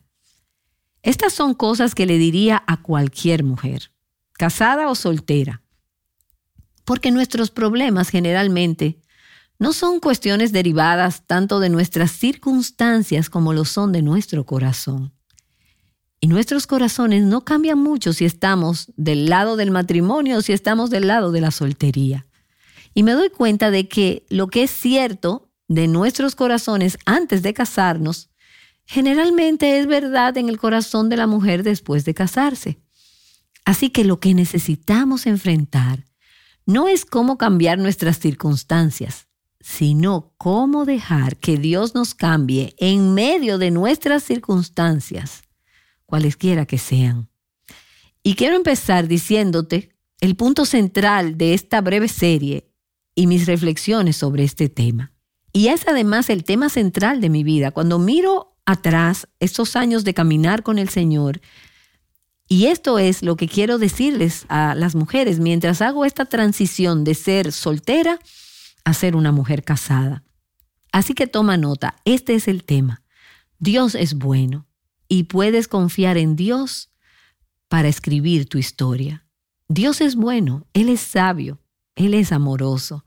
Estas 1.02 1.34
son 1.34 1.52
cosas 1.52 1.94
que 1.94 2.06
le 2.06 2.16
diría 2.16 2.64
a 2.66 2.80
cualquier 2.80 3.44
mujer, 3.44 3.92
casada 4.32 4.88
o 4.88 4.94
soltera, 4.94 5.63
porque 6.84 7.10
nuestros 7.10 7.50
problemas 7.50 8.08
generalmente 8.08 9.00
no 9.58 9.72
son 9.72 10.00
cuestiones 10.00 10.52
derivadas 10.52 11.26
tanto 11.26 11.60
de 11.60 11.68
nuestras 11.68 12.10
circunstancias 12.10 13.30
como 13.30 13.52
lo 13.52 13.64
son 13.64 13.92
de 13.92 14.02
nuestro 14.02 14.44
corazón. 14.44 15.12
Y 16.20 16.26
nuestros 16.26 16.66
corazones 16.66 17.24
no 17.24 17.44
cambian 17.44 17.78
mucho 17.78 18.12
si 18.12 18.24
estamos 18.24 18.92
del 18.96 19.26
lado 19.26 19.56
del 19.56 19.70
matrimonio 19.70 20.38
o 20.38 20.42
si 20.42 20.52
estamos 20.52 20.90
del 20.90 21.06
lado 21.06 21.32
de 21.32 21.40
la 21.40 21.50
soltería. 21.50 22.26
Y 22.94 23.02
me 23.02 23.12
doy 23.12 23.28
cuenta 23.28 23.70
de 23.70 23.88
que 23.88 24.24
lo 24.30 24.48
que 24.48 24.62
es 24.62 24.70
cierto 24.70 25.50
de 25.68 25.88
nuestros 25.88 26.34
corazones 26.34 26.98
antes 27.04 27.42
de 27.42 27.54
casarnos, 27.54 28.30
generalmente 28.86 29.78
es 29.78 29.86
verdad 29.86 30.36
en 30.38 30.48
el 30.48 30.58
corazón 30.58 31.08
de 31.08 31.16
la 31.16 31.26
mujer 31.26 31.62
después 31.62 32.04
de 32.04 32.14
casarse. 32.14 32.78
Así 33.64 33.90
que 33.90 34.04
lo 34.04 34.20
que 34.20 34.34
necesitamos 34.34 35.26
enfrentar 35.26 36.04
no 36.66 36.88
es 36.88 37.04
cómo 37.04 37.38
cambiar 37.38 37.78
nuestras 37.78 38.18
circunstancias, 38.18 39.28
sino 39.60 40.34
cómo 40.36 40.84
dejar 40.84 41.36
que 41.36 41.56
Dios 41.56 41.94
nos 41.94 42.14
cambie 42.14 42.74
en 42.78 43.14
medio 43.14 43.58
de 43.58 43.70
nuestras 43.70 44.22
circunstancias 44.22 45.42
cualesquiera 46.06 46.66
que 46.66 46.78
sean. 46.78 47.28
Y 48.22 48.34
quiero 48.34 48.56
empezar 48.56 49.08
diciéndote 49.08 49.90
el 50.20 50.36
punto 50.36 50.64
central 50.64 51.36
de 51.36 51.54
esta 51.54 51.80
breve 51.80 52.08
serie 52.08 52.70
y 53.14 53.26
mis 53.26 53.46
reflexiones 53.46 54.16
sobre 54.16 54.44
este 54.44 54.68
tema. 54.68 55.12
Y 55.52 55.68
es 55.68 55.86
además 55.86 56.30
el 56.30 56.44
tema 56.44 56.68
central 56.68 57.20
de 57.20 57.30
mi 57.30 57.44
vida. 57.44 57.70
Cuando 57.70 57.98
miro 57.98 58.56
atrás 58.64 59.28
estos 59.40 59.76
años 59.76 60.04
de 60.04 60.14
caminar 60.14 60.62
con 60.62 60.78
el 60.78 60.88
Señor, 60.88 61.40
y 62.48 62.66
esto 62.66 62.98
es 62.98 63.22
lo 63.22 63.36
que 63.36 63.48
quiero 63.48 63.78
decirles 63.78 64.44
a 64.48 64.74
las 64.74 64.94
mujeres 64.94 65.40
mientras 65.40 65.80
hago 65.80 66.04
esta 66.04 66.26
transición 66.26 67.04
de 67.04 67.14
ser 67.14 67.52
soltera 67.52 68.18
a 68.84 68.92
ser 68.92 69.16
una 69.16 69.32
mujer 69.32 69.64
casada. 69.64 70.22
Así 70.92 71.14
que 71.14 71.26
toma 71.26 71.56
nota, 71.56 71.96
este 72.04 72.34
es 72.34 72.46
el 72.46 72.64
tema. 72.64 73.02
Dios 73.58 73.94
es 73.94 74.14
bueno 74.14 74.66
y 75.08 75.24
puedes 75.24 75.68
confiar 75.68 76.18
en 76.18 76.36
Dios 76.36 76.90
para 77.68 77.88
escribir 77.88 78.46
tu 78.46 78.58
historia. 78.58 79.26
Dios 79.68 80.00
es 80.00 80.14
bueno, 80.14 80.66
Él 80.74 80.90
es 80.90 81.00
sabio, 81.00 81.60
Él 81.96 82.12
es 82.12 82.30
amoroso, 82.30 83.06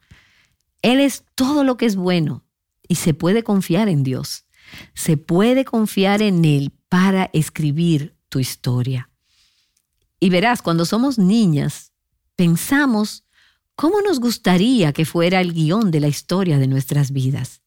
Él 0.81 0.99
es 0.99 1.23
todo 1.35 1.63
lo 1.63 1.77
que 1.77 1.85
es 1.85 1.95
bueno 1.95 2.43
y 2.87 2.95
se 2.95 3.13
puede 3.13 3.43
confiar 3.43 3.87
en 3.87 4.03
Dios. 4.03 4.45
Se 4.95 5.15
puede 5.15 5.63
confiar 5.63 6.21
en 6.21 6.43
Él 6.43 6.73
para 6.89 7.29
escribir 7.33 8.17
tu 8.29 8.39
historia. 8.39 9.09
Y 10.19 10.29
verás, 10.29 10.61
cuando 10.61 10.85
somos 10.85 11.17
niñas, 11.17 11.91
pensamos 12.35 13.23
cómo 13.75 14.01
nos 14.01 14.19
gustaría 14.19 14.93
que 14.93 15.05
fuera 15.05 15.41
el 15.41 15.53
guion 15.53 15.91
de 15.91 15.99
la 15.99 16.07
historia 16.07 16.57
de 16.57 16.67
nuestras 16.67 17.11
vidas. 17.11 17.61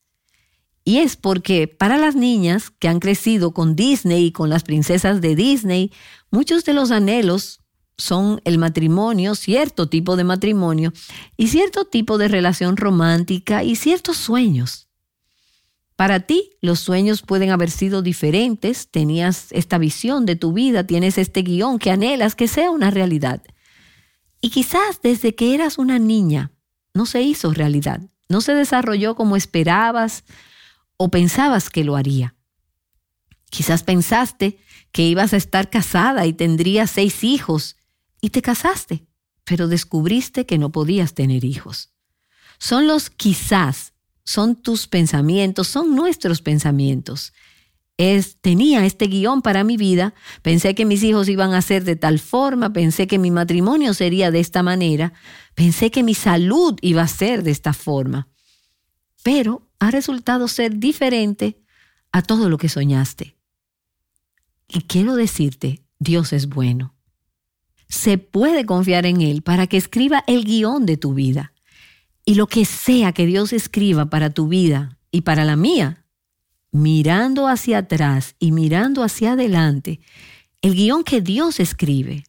Y 0.83 0.97
es 0.97 1.15
porque 1.15 1.67
para 1.67 1.97
las 1.97 2.15
niñas 2.15 2.71
que 2.71 2.87
han 2.87 2.99
crecido 2.99 3.53
con 3.53 3.75
Disney 3.75 4.25
y 4.25 4.31
con 4.31 4.49
las 4.49 4.63
princesas 4.63 5.21
de 5.21 5.35
Disney, 5.35 5.91
muchos 6.31 6.65
de 6.65 6.73
los 6.73 6.91
anhelos 6.91 7.61
son 7.97 8.41
el 8.45 8.57
matrimonio, 8.57 9.35
cierto 9.35 9.87
tipo 9.87 10.15
de 10.15 10.23
matrimonio 10.23 10.91
y 11.37 11.47
cierto 11.47 11.85
tipo 11.85 12.17
de 12.17 12.27
relación 12.27 12.77
romántica 12.77 13.63
y 13.63 13.75
ciertos 13.75 14.17
sueños. 14.17 14.90
Para 16.01 16.21
ti, 16.21 16.49
los 16.61 16.79
sueños 16.79 17.21
pueden 17.21 17.51
haber 17.51 17.69
sido 17.69 18.01
diferentes, 18.01 18.89
tenías 18.89 19.51
esta 19.51 19.77
visión 19.77 20.25
de 20.25 20.35
tu 20.35 20.51
vida, 20.51 20.87
tienes 20.87 21.19
este 21.19 21.43
guion 21.43 21.77
que 21.77 21.91
anhelas 21.91 22.33
que 22.33 22.47
sea 22.47 22.71
una 22.71 22.89
realidad. 22.89 23.43
Y 24.41 24.49
quizás 24.49 24.99
desde 25.03 25.35
que 25.35 25.53
eras 25.53 25.77
una 25.77 25.99
niña 25.99 26.53
no 26.95 27.05
se 27.05 27.21
hizo 27.21 27.53
realidad, 27.53 28.01
no 28.29 28.41
se 28.41 28.55
desarrolló 28.55 29.13
como 29.13 29.35
esperabas 29.35 30.23
o 30.97 31.11
pensabas 31.11 31.69
que 31.69 31.83
lo 31.83 31.95
haría. 31.95 32.33
Quizás 33.51 33.83
pensaste 33.83 34.57
que 34.91 35.03
ibas 35.03 35.33
a 35.33 35.37
estar 35.37 35.69
casada 35.69 36.25
y 36.25 36.33
tendrías 36.33 36.89
seis 36.89 37.23
hijos 37.23 37.77
y 38.21 38.31
te 38.31 38.41
casaste, 38.41 39.05
pero 39.43 39.67
descubriste 39.67 40.47
que 40.47 40.57
no 40.57 40.71
podías 40.71 41.13
tener 41.13 41.45
hijos. 41.45 41.91
Son 42.57 42.87
los 42.87 43.11
quizás 43.11 43.90
son 44.23 44.55
tus 44.55 44.87
pensamientos, 44.87 45.67
son 45.67 45.95
nuestros 45.95 46.41
pensamientos. 46.41 47.33
Es, 47.97 48.37
tenía 48.41 48.85
este 48.85 49.07
guion 49.07 49.41
para 49.41 49.63
mi 49.63 49.77
vida, 49.77 50.13
pensé 50.41 50.73
que 50.73 50.85
mis 50.85 51.03
hijos 51.03 51.29
iban 51.29 51.53
a 51.53 51.61
ser 51.61 51.83
de 51.83 51.95
tal 51.95 52.19
forma, 52.19 52.73
pensé 52.73 53.05
que 53.05 53.19
mi 53.19 53.29
matrimonio 53.29 53.93
sería 53.93 54.31
de 54.31 54.39
esta 54.39 54.63
manera, 54.63 55.13
pensé 55.53 55.91
que 55.91 56.01
mi 56.01 56.15
salud 56.15 56.77
iba 56.81 57.03
a 57.03 57.07
ser 57.07 57.43
de 57.43 57.51
esta 57.51 57.73
forma, 57.73 58.27
pero 59.23 59.69
ha 59.79 59.91
resultado 59.91 60.47
ser 60.47 60.77
diferente 60.77 61.61
a 62.11 62.21
todo 62.21 62.49
lo 62.49 62.57
que 62.57 62.69
soñaste. 62.69 63.37
Y 64.67 64.81
quiero 64.81 65.15
decirte, 65.15 65.83
Dios 65.99 66.33
es 66.33 66.47
bueno. 66.47 66.95
Se 67.87 68.17
puede 68.17 68.65
confiar 68.65 69.05
en 69.05 69.21
Él 69.21 69.41
para 69.41 69.67
que 69.67 69.77
escriba 69.77 70.23
el 70.27 70.45
guion 70.45 70.85
de 70.85 70.97
tu 70.97 71.13
vida. 71.13 71.53
Y 72.25 72.35
lo 72.35 72.47
que 72.47 72.65
sea 72.65 73.13
que 73.13 73.25
Dios 73.25 73.53
escriba 73.53 74.09
para 74.09 74.29
tu 74.29 74.47
vida 74.47 74.99
y 75.11 75.21
para 75.21 75.45
la 75.45 75.55
mía, 75.55 76.05
mirando 76.71 77.47
hacia 77.47 77.79
atrás 77.79 78.35
y 78.39 78.51
mirando 78.51 79.03
hacia 79.03 79.33
adelante, 79.33 79.99
el 80.61 80.75
guion 80.75 81.03
que 81.03 81.21
Dios 81.21 81.59
escribe, 81.59 82.23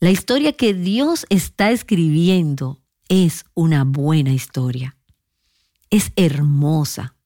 la 0.00 0.10
historia 0.10 0.52
que 0.54 0.74
Dios 0.74 1.26
está 1.28 1.70
escribiendo 1.70 2.80
es 3.08 3.44
una 3.54 3.84
buena 3.84 4.32
historia. 4.32 4.96
Es 5.90 6.12
hermosa. 6.16 7.16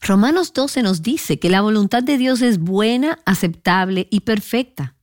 Romanos 0.00 0.52
12 0.54 0.82
nos 0.82 1.02
dice 1.02 1.38
que 1.38 1.50
la 1.50 1.60
voluntad 1.60 2.02
de 2.02 2.16
Dios 2.16 2.40
es 2.40 2.58
buena, 2.58 3.18
aceptable 3.26 4.08
y 4.10 4.20
perfecta. 4.20 4.96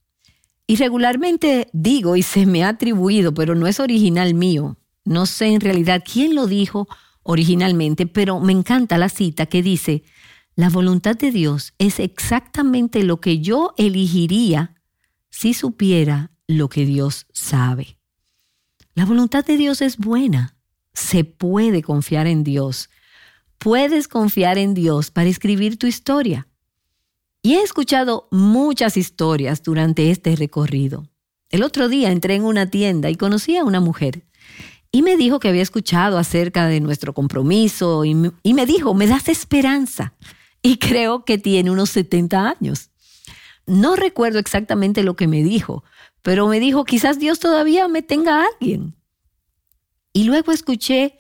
Y 0.66 0.78
regularmente 0.78 1.70
digo 1.72 2.16
y 2.16 2.24
se 2.24 2.46
me 2.46 2.64
ha 2.64 2.70
atribuido, 2.70 3.34
pero 3.34 3.54
no 3.54 3.68
es 3.68 3.80
original 3.80 4.34
mío, 4.34 4.78
no 5.08 5.26
sé 5.26 5.48
en 5.48 5.62
realidad 5.62 6.04
quién 6.06 6.36
lo 6.36 6.48
dijo 6.48 6.88
originalmente, 7.24 8.08
pero 8.08 8.40
me 8.40 8.54
encanta 8.54 8.98
la 8.98 9.10
cita 9.10 9.46
que 9.46 9.64
dice, 9.64 10.04
la 10.56 10.70
voluntad 10.70 11.16
de 11.16 11.32
Dios 11.32 11.74
es 11.78 12.00
exactamente 12.00 13.04
lo 13.04 13.22
que 13.22 13.40
yo 13.40 13.74
elegiría 13.78 14.76
si 15.30 15.54
supiera 15.54 16.32
lo 16.48 16.70
que 16.70 16.86
Dios 16.86 17.28
sabe. 17.32 18.00
La 18.96 19.06
voluntad 19.06 19.46
de 19.46 19.58
Dios 19.58 19.82
es 19.82 19.98
buena. 19.98 20.58
Se 20.94 21.24
puede 21.24 21.84
confiar 21.84 22.28
en 22.28 22.44
Dios. 22.44 22.90
Puedes 23.60 24.08
confiar 24.08 24.58
en 24.58 24.74
Dios 24.74 25.12
para 25.12 25.30
escribir 25.30 25.78
tu 25.78 25.88
historia. 25.88 26.48
Y 27.42 27.56
he 27.56 27.62
escuchado 27.62 28.28
muchas 28.32 28.98
historias 28.98 29.64
durante 29.64 30.12
este 30.12 30.36
recorrido. 30.36 31.08
El 31.50 31.64
otro 31.64 31.88
día 31.88 32.12
entré 32.12 32.36
en 32.36 32.44
una 32.44 32.70
tienda 32.70 33.10
y 33.10 33.16
conocí 33.16 33.56
a 33.56 33.64
una 33.64 33.80
mujer 33.80 34.27
y 34.98 35.04
me 35.04 35.16
dijo 35.16 35.40
que 35.40 35.50
había 35.50 35.62
escuchado 35.62 36.18
acerca 36.18 36.66
de 36.66 36.80
nuestro 36.80 37.14
compromiso 37.14 38.04
y, 38.04 38.16
me 38.16 38.66
dijo, 38.66 38.96
me 38.96 39.06
das 39.06 39.30
esperanza. 39.30 40.16
Y 40.64 40.78
creo 40.78 41.24
que 41.24 41.38
tiene 41.38 41.70
unos 41.70 41.92
70 41.92 42.50
años. 42.50 42.90
No 43.68 43.96
recuerdo 43.96 44.40
exactamente 44.40 45.04
lo 45.04 45.16
que 45.16 45.28
me 45.28 45.44
dijo, 45.44 45.84
pero 46.24 46.48
me 46.48 46.60
dijo, 46.60 46.84
quizás 46.84 47.20
Dios 47.20 47.40
todavía 47.40 47.88
me 47.88 48.02
tenga 48.02 48.42
a 48.42 48.48
alguien. 48.52 48.96
Y 50.14 50.24
luego 50.24 50.52
escuché 50.52 51.20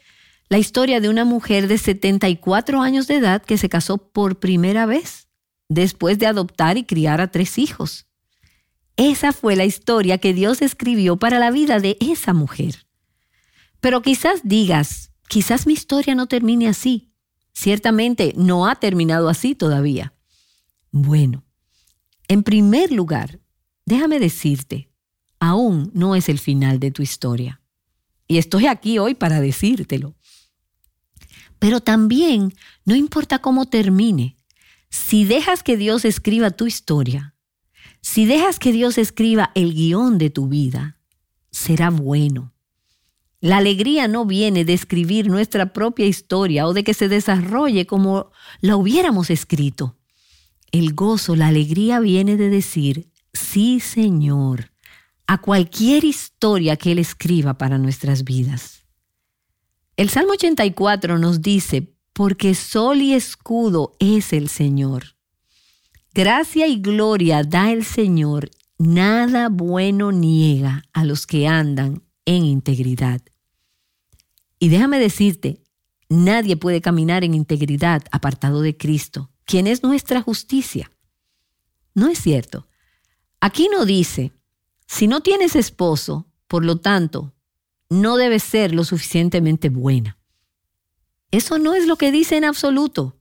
la 0.49 0.57
historia 0.57 0.99
de 0.99 1.09
una 1.09 1.23
mujer 1.23 1.67
de 1.67 1.77
74 1.77 2.81
años 2.81 3.05
de 3.05 3.17
edad 3.17 3.43
que 3.43 3.59
se 3.59 3.69
casó 3.69 3.99
por 3.99 4.39
primera 4.39 4.87
vez, 4.87 5.27
después 5.69 6.17
de 6.17 6.25
adoptar 6.25 6.79
y 6.79 6.83
criar 6.83 7.21
a 7.21 7.29
tres 7.29 7.59
hijos. 7.59 8.07
Esa 8.95 9.33
fue 9.33 9.55
la 9.55 9.65
historia 9.65 10.17
que 10.17 10.33
Dios 10.33 10.63
escribió 10.63 11.17
para 11.17 11.37
la 11.37 11.51
vida 11.51 11.79
de 11.79 11.95
esa 12.01 12.33
mujer. 12.33 12.86
Pero 13.79 14.01
quizás 14.01 14.41
digas, 14.43 15.11
quizás 15.27 15.67
mi 15.67 15.73
historia 15.73 16.15
no 16.15 16.27
termine 16.27 16.67
así. 16.67 17.11
Ciertamente 17.53 18.33
no 18.35 18.67
ha 18.67 18.75
terminado 18.75 19.29
así 19.29 19.55
todavía. 19.55 20.13
Bueno, 20.91 21.43
en 22.27 22.43
primer 22.43 22.91
lugar, 22.91 23.39
déjame 23.85 24.19
decirte, 24.19 24.91
aún 25.39 25.91
no 25.93 26.15
es 26.15 26.29
el 26.29 26.39
final 26.39 26.79
de 26.79 26.91
tu 26.91 27.01
historia. 27.01 27.61
Y 28.27 28.37
estoy 28.37 28.67
aquí 28.67 28.99
hoy 28.99 29.15
para 29.15 29.39
decírtelo. 29.41 30.15
Pero 31.59 31.81
también, 31.81 32.53
no 32.85 32.95
importa 32.95 33.39
cómo 33.39 33.65
termine, 33.65 34.37
si 34.89 35.25
dejas 35.25 35.63
que 35.63 35.77
Dios 35.77 36.05
escriba 36.05 36.51
tu 36.51 36.67
historia, 36.67 37.35
si 38.01 38.25
dejas 38.25 38.59
que 38.59 38.71
Dios 38.71 38.97
escriba 38.97 39.51
el 39.55 39.73
guion 39.73 40.17
de 40.17 40.29
tu 40.29 40.47
vida, 40.47 40.99
será 41.51 41.89
bueno. 41.89 42.53
La 43.39 43.57
alegría 43.57 44.07
no 44.07 44.25
viene 44.25 44.65
de 44.65 44.73
escribir 44.73 45.29
nuestra 45.29 45.71
propia 45.71 46.07
historia 46.07 46.65
o 46.65 46.73
de 46.73 46.83
que 46.83 46.95
se 46.95 47.07
desarrolle 47.07 47.85
como 47.85 48.31
la 48.61 48.75
hubiéramos 48.75 49.29
escrito. 49.29 49.97
El 50.71 50.93
gozo, 50.93 51.35
la 51.35 51.47
alegría 51.47 51.99
viene 51.99 52.35
de 52.35 52.49
decir, 52.49 53.11
sí 53.33 53.79
Señor, 53.79 54.71
a 55.27 55.39
cualquier 55.39 56.03
historia 56.03 56.77
que 56.77 56.93
Él 56.93 56.99
escriba 56.99 57.57
para 57.57 57.77
nuestras 57.77 58.23
vidas. 58.23 58.85
El 59.97 60.09
Salmo 60.09 60.33
84 60.33 61.19
nos 61.19 61.41
dice, 61.41 61.93
porque 62.13 62.55
sol 62.55 63.01
y 63.01 63.13
escudo 63.13 63.95
es 63.99 64.33
el 64.33 64.49
Señor. 64.49 65.15
Gracia 66.13 66.65
y 66.67 66.81
gloria 66.81 67.43
da 67.43 67.71
el 67.71 67.85
Señor, 67.85 68.49
nada 68.79 69.49
bueno 69.49 70.11
niega 70.11 70.83
a 70.93 71.05
los 71.05 71.27
que 71.27 71.47
andan 71.47 72.06
en 72.27 72.45
integridad. 72.45 73.21
Y 74.59 74.69
déjame 74.69 74.99
decirte, 74.99 75.63
nadie 76.09 76.57
puede 76.57 76.81
caminar 76.81 77.23
en 77.23 77.33
integridad 77.33 78.03
apartado 78.11 78.61
de 78.61 78.77
Cristo, 78.77 79.31
quien 79.45 79.65
es 79.65 79.81
nuestra 79.81 80.21
justicia. 80.21 80.91
No 81.95 82.09
es 82.09 82.19
cierto. 82.19 82.67
Aquí 83.39 83.69
no 83.71 83.85
dice, 83.85 84.33
si 84.85 85.07
no 85.07 85.21
tienes 85.21 85.55
esposo, 85.55 86.27
por 86.47 86.65
lo 86.65 86.79
tanto, 86.79 87.33
no 87.89 88.17
debes 88.17 88.43
ser 88.43 88.73
lo 88.73 88.83
suficientemente 88.83 89.69
buena. 89.69 90.17
Eso 91.31 91.59
no 91.59 91.73
es 91.73 91.87
lo 91.87 91.95
que 91.95 92.11
dice 92.11 92.35
en 92.35 92.43
absoluto. 92.43 93.19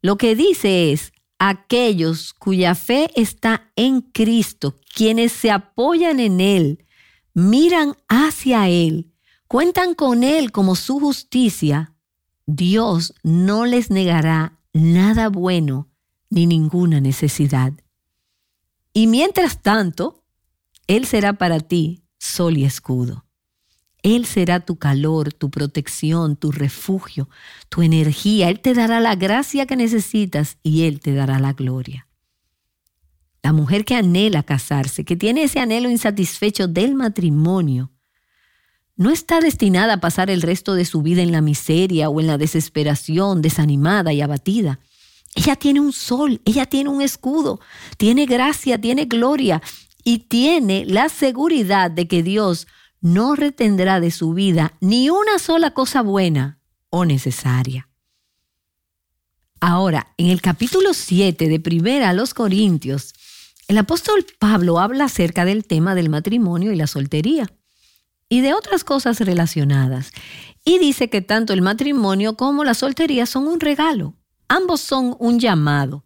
Lo 0.00 0.16
que 0.16 0.34
dice 0.34 0.92
es, 0.92 1.12
aquellos 1.38 2.32
cuya 2.32 2.74
fe 2.74 3.10
está 3.14 3.70
en 3.76 4.00
Cristo, 4.00 4.80
quienes 4.94 5.32
se 5.32 5.50
apoyan 5.50 6.18
en 6.18 6.40
Él, 6.40 6.86
miran 7.34 7.96
hacia 8.08 8.68
Él, 8.68 9.12
cuentan 9.48 9.94
con 9.94 10.24
Él 10.24 10.52
como 10.52 10.74
su 10.74 11.00
justicia, 11.00 11.94
Dios 12.46 13.14
no 13.22 13.66
les 13.66 13.90
negará 13.90 14.58
nada 14.72 15.28
bueno 15.28 15.88
ni 16.30 16.46
ninguna 16.46 17.00
necesidad. 17.00 17.72
Y 18.92 19.06
mientras 19.06 19.62
tanto, 19.62 20.24
Él 20.86 21.06
será 21.06 21.34
para 21.34 21.60
ti 21.60 22.02
sol 22.18 22.56
y 22.56 22.64
escudo. 22.64 23.24
Él 24.02 24.26
será 24.26 24.60
tu 24.60 24.76
calor, 24.76 25.32
tu 25.32 25.50
protección, 25.50 26.36
tu 26.36 26.50
refugio, 26.50 27.28
tu 27.68 27.82
energía. 27.82 28.48
Él 28.48 28.60
te 28.60 28.74
dará 28.74 28.98
la 29.00 29.14
gracia 29.14 29.66
que 29.66 29.76
necesitas 29.76 30.58
y 30.62 30.84
Él 30.84 31.00
te 31.00 31.14
dará 31.14 31.38
la 31.38 31.52
gloria. 31.52 32.08
La 33.42 33.52
mujer 33.52 33.84
que 33.84 33.96
anhela 33.96 34.42
casarse, 34.42 35.04
que 35.04 35.16
tiene 35.16 35.42
ese 35.42 35.58
anhelo 35.58 35.90
insatisfecho 35.90 36.68
del 36.68 36.94
matrimonio, 36.94 37.90
no 38.96 39.10
está 39.10 39.40
destinada 39.40 39.94
a 39.94 40.00
pasar 40.00 40.30
el 40.30 40.42
resto 40.42 40.74
de 40.74 40.84
su 40.84 41.02
vida 41.02 41.22
en 41.22 41.32
la 41.32 41.40
miseria 41.40 42.08
o 42.08 42.20
en 42.20 42.26
la 42.28 42.38
desesperación, 42.38 43.42
desanimada 43.42 44.12
y 44.12 44.20
abatida. 44.20 44.78
Ella 45.34 45.56
tiene 45.56 45.80
un 45.80 45.92
sol, 45.92 46.40
ella 46.44 46.66
tiene 46.66 46.90
un 46.90 47.02
escudo, 47.02 47.58
tiene 47.96 48.26
gracia, 48.26 48.80
tiene 48.80 49.06
gloria 49.06 49.62
y 50.04 50.18
tiene 50.18 50.84
la 50.86 51.08
seguridad 51.08 51.90
de 51.90 52.06
que 52.06 52.22
Dios 52.22 52.66
no 53.00 53.34
retendrá 53.34 53.98
de 53.98 54.10
su 54.10 54.34
vida 54.34 54.74
ni 54.80 55.10
una 55.10 55.38
sola 55.38 55.72
cosa 55.72 56.02
buena 56.02 56.60
o 56.90 57.04
necesaria. 57.04 57.88
Ahora, 59.60 60.12
en 60.16 60.28
el 60.28 60.40
capítulo 60.40 60.92
7 60.92 61.48
de 61.48 61.60
Primera 61.60 62.10
a 62.10 62.12
los 62.12 62.34
Corintios, 62.34 63.14
el 63.68 63.78
apóstol 63.78 64.26
Pablo 64.38 64.78
habla 64.78 65.04
acerca 65.04 65.44
del 65.44 65.64
tema 65.64 65.94
del 65.94 66.08
matrimonio 66.08 66.72
y 66.72 66.76
la 66.76 66.86
soltería 66.86 67.48
y 68.28 68.40
de 68.40 68.54
otras 68.54 68.82
cosas 68.82 69.20
relacionadas. 69.20 70.10
Y 70.64 70.78
dice 70.78 71.10
que 71.10 71.20
tanto 71.20 71.52
el 71.52 71.60
matrimonio 71.60 72.36
como 72.36 72.64
la 72.64 72.74
soltería 72.74 73.26
son 73.26 73.46
un 73.46 73.60
regalo. 73.60 74.16
Ambos 74.48 74.80
son 74.80 75.16
un 75.18 75.38
llamado. 75.38 76.04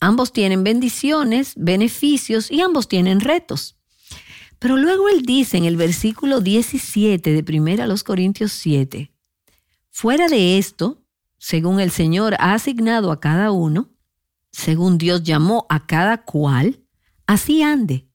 Ambos 0.00 0.32
tienen 0.32 0.64
bendiciones, 0.64 1.52
beneficios 1.56 2.50
y 2.50 2.60
ambos 2.60 2.88
tienen 2.88 3.20
retos. 3.20 3.76
Pero 4.58 4.76
luego 4.76 5.08
él 5.08 5.22
dice 5.22 5.58
en 5.58 5.64
el 5.64 5.76
versículo 5.76 6.40
17 6.40 7.42
de 7.42 7.58
1 7.58 7.82
a 7.82 7.86
los 7.86 8.04
Corintios 8.04 8.52
7, 8.52 9.12
fuera 9.90 10.28
de 10.28 10.58
esto, 10.58 11.02
según 11.38 11.80
el 11.80 11.90
Señor 11.90 12.34
ha 12.40 12.54
asignado 12.54 13.12
a 13.12 13.20
cada 13.20 13.52
uno, 13.52 13.90
según 14.50 14.98
Dios 14.98 15.22
llamó 15.22 15.66
a 15.68 15.86
cada 15.86 16.24
cual, 16.24 16.79
así 17.30 17.62
ande. 17.62 18.08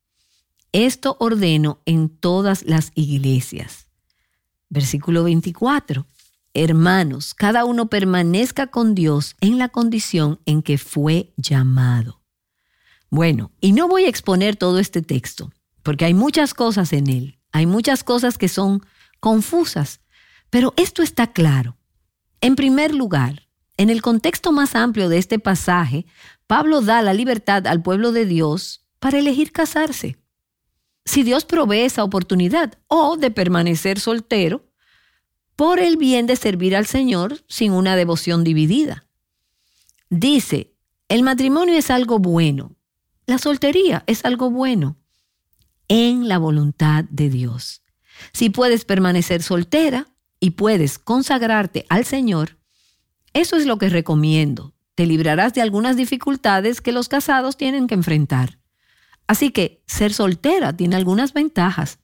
Esto 0.74 1.16
ordeno 1.22 1.82
en 1.86 2.10
todas 2.10 2.66
las 2.66 2.92
iglesias. 2.96 3.88
Versículo 4.68 5.24
24. 5.24 6.06
Hermanos, 6.54 7.34
cada 7.34 7.64
uno 7.64 7.88
permanezca 7.88 8.68
con 8.68 8.94
Dios 8.94 9.38
en 9.40 9.58
la 9.58 9.70
condición 9.70 10.42
en 10.46 10.62
que 10.62 10.78
fue 10.78 11.34
llamado. 11.38 12.24
Bueno, 13.10 13.54
y 13.62 13.72
no 13.72 13.88
voy 13.88 14.04
a 14.04 14.10
exponer 14.10 14.58
todo 14.58 14.80
este 14.80 15.02
texto, 15.02 15.50
porque 15.82 16.04
hay 16.04 16.14
muchas 16.14 16.54
cosas 16.54 16.92
en 16.92 17.10
él, 17.10 17.40
hay 17.54 17.68
muchas 17.68 18.04
cosas 18.04 18.38
que 18.38 18.50
son 18.50 18.86
confusas, 19.22 20.02
pero 20.50 20.74
esto 20.76 21.02
está 21.02 21.28
claro. 21.32 21.78
En 22.42 22.58
primer 22.58 22.94
lugar, 22.94 23.48
en 23.78 23.90
el 23.90 24.02
contexto 24.02 24.52
más 24.52 24.76
amplio 24.76 25.08
de 25.08 25.20
este 25.20 25.40
pasaje, 25.40 26.06
Pablo 26.48 26.82
da 26.82 27.02
la 27.02 27.14
libertad 27.14 27.66
al 27.66 27.82
pueblo 27.82 28.12
de 28.12 28.26
Dios 28.26 28.82
para 29.00 29.20
elegir 29.20 29.52
casarse. 29.52 30.18
Si 31.06 31.24
Dios 31.24 31.46
provee 31.46 31.82
esa 31.82 32.04
oportunidad 32.04 32.80
o 32.88 33.18
de 33.18 33.32
permanecer 33.32 34.00
soltero 34.00 34.66
por 35.56 35.80
el 35.80 35.98
bien 35.98 36.26
de 36.28 36.36
servir 36.36 36.76
al 36.76 36.86
Señor 36.86 37.44
sin 37.48 37.72
una 37.72 37.96
devoción 37.96 38.44
dividida. 38.44 39.06
Dice, 40.10 40.74
el 41.08 41.24
matrimonio 41.24 41.76
es 41.76 41.90
algo 41.90 42.20
bueno, 42.20 42.76
la 43.26 43.38
soltería 43.38 44.04
es 44.08 44.26
algo 44.26 44.50
bueno 44.50 44.98
en 45.88 46.28
la 46.28 46.38
voluntad 46.38 47.06
de 47.06 47.30
Dios. 47.30 47.84
Si 48.34 48.50
puedes 48.50 48.86
permanecer 48.86 49.44
soltera 49.44 50.08
y 50.40 50.52
puedes 50.52 51.00
consagrarte 51.00 51.86
al 51.90 52.06
Señor, 52.06 52.58
eso 53.34 53.56
es 53.56 53.66
lo 53.66 53.78
que 53.78 53.90
recomiendo. 53.90 54.74
Te 54.96 55.06
librarás 55.06 55.54
de 55.54 55.62
algunas 55.62 55.98
dificultades 55.98 56.82
que 56.82 56.92
los 56.92 57.10
casados 57.10 57.58
tienen 57.58 57.88
que 57.88 57.96
enfrentar. 57.96 58.60
Así 59.28 59.52
que 59.52 59.84
ser 59.88 60.14
soltera 60.14 60.76
tiene 60.76 60.96
algunas 60.96 61.34
ventajas. 61.34 62.00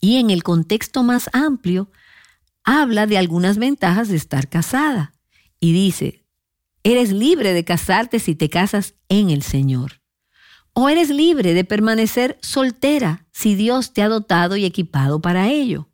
Y 0.00 0.18
en 0.18 0.30
el 0.30 0.42
contexto 0.42 1.02
más 1.02 1.30
amplio, 1.32 1.90
habla 2.64 3.06
de 3.06 3.18
algunas 3.18 3.58
ventajas 3.58 4.08
de 4.08 4.16
estar 4.16 4.48
casada. 4.48 5.14
Y 5.60 5.72
dice, 5.72 6.24
eres 6.82 7.12
libre 7.12 7.52
de 7.52 7.64
casarte 7.64 8.18
si 8.18 8.34
te 8.34 8.50
casas 8.50 8.94
en 9.08 9.30
el 9.30 9.42
Señor. 9.42 10.00
O 10.74 10.88
eres 10.88 11.10
libre 11.10 11.54
de 11.54 11.64
permanecer 11.64 12.38
soltera 12.42 13.26
si 13.30 13.54
Dios 13.54 13.92
te 13.92 14.02
ha 14.02 14.08
dotado 14.08 14.56
y 14.56 14.64
equipado 14.64 15.20
para 15.20 15.50
ello. 15.50 15.88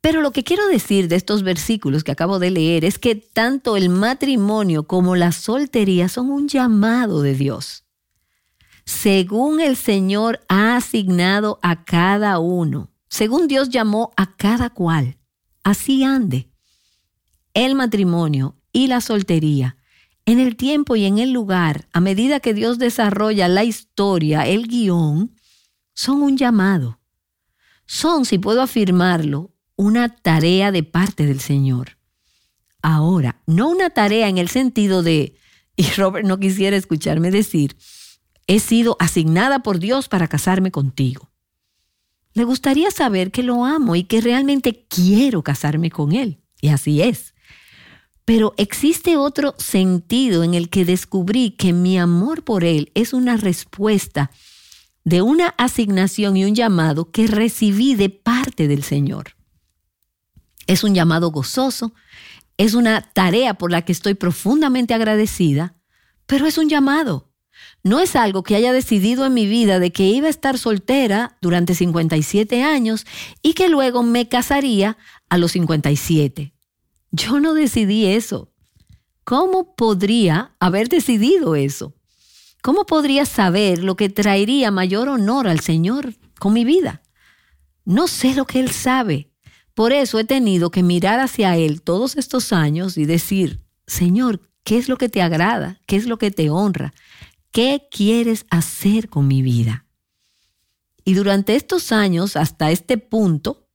Pero 0.00 0.22
lo 0.22 0.32
que 0.32 0.44
quiero 0.44 0.66
decir 0.68 1.08
de 1.08 1.16
estos 1.16 1.42
versículos 1.42 2.04
que 2.04 2.12
acabo 2.12 2.38
de 2.38 2.50
leer 2.50 2.84
es 2.84 2.98
que 2.98 3.16
tanto 3.16 3.76
el 3.76 3.90
matrimonio 3.90 4.84
como 4.84 5.14
la 5.14 5.32
soltería 5.32 6.08
son 6.08 6.30
un 6.30 6.48
llamado 6.48 7.22
de 7.22 7.34
Dios. 7.34 7.84
Según 8.84 9.60
el 9.60 9.76
Señor 9.76 10.40
ha 10.48 10.76
asignado 10.76 11.58
a 11.62 11.84
cada 11.84 12.38
uno, 12.38 12.90
según 13.08 13.48
Dios 13.48 13.68
llamó 13.68 14.12
a 14.16 14.36
cada 14.36 14.70
cual, 14.70 15.18
así 15.62 16.04
ande. 16.04 16.50
El 17.54 17.74
matrimonio 17.74 18.56
y 18.72 18.86
la 18.86 19.00
soltería 19.00 19.76
en 20.26 20.38
el 20.38 20.56
tiempo 20.56 20.96
y 20.96 21.06
en 21.06 21.18
el 21.18 21.32
lugar, 21.32 21.88
a 21.92 22.00
medida 22.00 22.38
que 22.40 22.54
Dios 22.54 22.78
desarrolla 22.78 23.48
la 23.48 23.64
historia, 23.64 24.46
el 24.46 24.68
guion, 24.68 25.34
son 25.92 26.22
un 26.22 26.36
llamado. 26.36 27.00
Son, 27.86 28.24
si 28.24 28.38
puedo 28.38 28.62
afirmarlo, 28.62 29.56
una 29.74 30.08
tarea 30.08 30.70
de 30.70 30.84
parte 30.84 31.26
del 31.26 31.40
Señor. 31.40 31.98
Ahora, 32.80 33.42
no 33.46 33.68
una 33.68 33.90
tarea 33.90 34.28
en 34.28 34.38
el 34.38 34.48
sentido 34.48 35.02
de, 35.02 35.36
y 35.74 35.84
Robert 35.96 36.26
no 36.26 36.38
quisiera 36.38 36.76
escucharme 36.76 37.30
decir, 37.30 37.76
he 38.46 38.60
sido 38.60 38.96
asignada 38.98 39.62
por 39.62 39.78
Dios 39.78 40.08
para 40.08 40.28
casarme 40.28 40.70
contigo. 40.70 41.30
Le 42.32 42.44
gustaría 42.44 42.90
saber 42.90 43.30
que 43.32 43.42
lo 43.42 43.64
amo 43.64 43.96
y 43.96 44.04
que 44.04 44.20
realmente 44.20 44.86
quiero 44.88 45.42
casarme 45.42 45.90
con 45.90 46.12
Él. 46.12 46.40
Y 46.60 46.68
así 46.68 47.02
es. 47.02 47.34
Pero 48.24 48.54
existe 48.56 49.16
otro 49.16 49.54
sentido 49.58 50.44
en 50.44 50.54
el 50.54 50.68
que 50.68 50.84
descubrí 50.84 51.50
que 51.50 51.72
mi 51.72 51.98
amor 51.98 52.44
por 52.44 52.64
Él 52.64 52.92
es 52.94 53.12
una 53.12 53.36
respuesta 53.36 54.30
de 55.04 55.22
una 55.22 55.48
asignación 55.58 56.36
y 56.36 56.44
un 56.44 56.54
llamado 56.54 57.10
que 57.10 57.26
recibí 57.26 57.94
de 57.94 58.10
parte 58.10 58.68
del 58.68 58.84
Señor. 58.84 59.36
Es 60.66 60.84
un 60.84 60.94
llamado 60.94 61.30
gozoso, 61.30 61.94
es 62.56 62.74
una 62.74 63.00
tarea 63.00 63.54
por 63.54 63.72
la 63.72 63.82
que 63.82 63.92
estoy 63.92 64.14
profundamente 64.14 64.94
agradecida, 64.94 65.74
pero 66.26 66.46
es 66.46 66.58
un 66.58 66.68
llamado. 66.68 67.29
No 67.82 68.00
es 68.00 68.16
algo 68.16 68.42
que 68.42 68.56
haya 68.56 68.72
decidido 68.72 69.24
en 69.24 69.34
mi 69.34 69.46
vida 69.46 69.78
de 69.78 69.90
que 69.92 70.04
iba 70.04 70.26
a 70.26 70.30
estar 70.30 70.58
soltera 70.58 71.36
durante 71.40 71.74
57 71.74 72.62
años 72.62 73.06
y 73.42 73.54
que 73.54 73.68
luego 73.68 74.02
me 74.02 74.28
casaría 74.28 74.98
a 75.28 75.38
los 75.38 75.52
57. 75.52 76.52
Yo 77.12 77.40
no 77.40 77.54
decidí 77.54 78.06
eso. 78.06 78.52
¿Cómo 79.24 79.74
podría 79.74 80.54
haber 80.60 80.88
decidido 80.88 81.54
eso? 81.54 81.94
¿Cómo 82.62 82.84
podría 82.84 83.24
saber 83.24 83.82
lo 83.82 83.96
que 83.96 84.08
traería 84.08 84.70
mayor 84.70 85.08
honor 85.08 85.48
al 85.48 85.60
Señor 85.60 86.14
con 86.38 86.52
mi 86.52 86.64
vida? 86.64 87.02
No 87.84 88.06
sé 88.06 88.34
lo 88.34 88.46
que 88.46 88.60
Él 88.60 88.70
sabe. 88.70 89.30
Por 89.74 89.92
eso 89.92 90.18
he 90.18 90.24
tenido 90.24 90.70
que 90.70 90.82
mirar 90.82 91.20
hacia 91.20 91.56
Él 91.56 91.80
todos 91.80 92.16
estos 92.16 92.52
años 92.52 92.98
y 92.98 93.06
decir, 93.06 93.60
Señor, 93.86 94.40
¿qué 94.62 94.76
es 94.76 94.88
lo 94.88 94.98
que 94.98 95.08
te 95.08 95.22
agrada? 95.22 95.80
¿Qué 95.86 95.96
es 95.96 96.06
lo 96.06 96.18
que 96.18 96.30
te 96.30 96.50
honra? 96.50 96.92
¿Qué 97.52 97.88
quieres 97.90 98.46
hacer 98.50 99.08
con 99.08 99.26
mi 99.26 99.42
vida? 99.42 99.86
Y 101.04 101.14
durante 101.14 101.56
estos 101.56 101.90
años, 101.90 102.36
hasta 102.36 102.70
este 102.70 102.98
punto, 102.98 103.68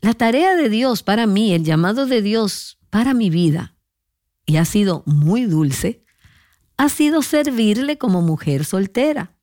la 0.00 0.14
tarea 0.14 0.54
de 0.54 0.68
Dios 0.68 1.02
para 1.02 1.26
mí, 1.26 1.52
el 1.52 1.64
llamado 1.64 2.06
de 2.06 2.20
Dios 2.20 2.78
para 2.90 3.14
mi 3.14 3.30
vida, 3.30 3.76
y 4.44 4.56
ha 4.56 4.64
sido 4.64 5.02
muy 5.06 5.44
dulce, 5.44 6.04
ha 6.76 6.88
sido 6.88 7.22
servirle 7.22 7.98
como 7.98 8.22
mujer 8.22 8.64
soltera. 8.64 9.34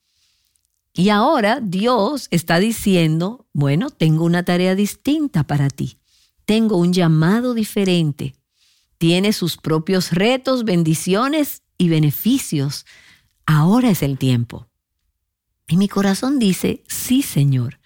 Y 0.94 1.10
ahora 1.10 1.60
Dios 1.62 2.28
está 2.32 2.60
diciendo, 2.60 3.48
bueno, 3.52 3.90
tengo 3.90 4.24
una 4.24 4.44
tarea 4.44 4.76
distinta 4.76 5.44
para 5.44 5.70
ti, 5.70 6.00
tengo 6.46 6.78
un 6.78 6.94
llamado 6.94 7.54
diferente, 7.54 8.36
tiene 8.98 9.34
sus 9.34 9.58
propios 9.58 10.12
retos, 10.12 10.64
bendiciones 10.64 11.64
y 11.78 11.90
beneficios. 11.90 12.86
Ahora 13.46 13.90
es 13.90 14.02
el 14.04 14.18
tiempo. 14.18 14.68
Y 15.68 15.78
mi 15.78 15.88
corazón 15.88 16.40
dice, 16.40 16.84
sí, 16.88 17.22
Señor, 17.22 17.80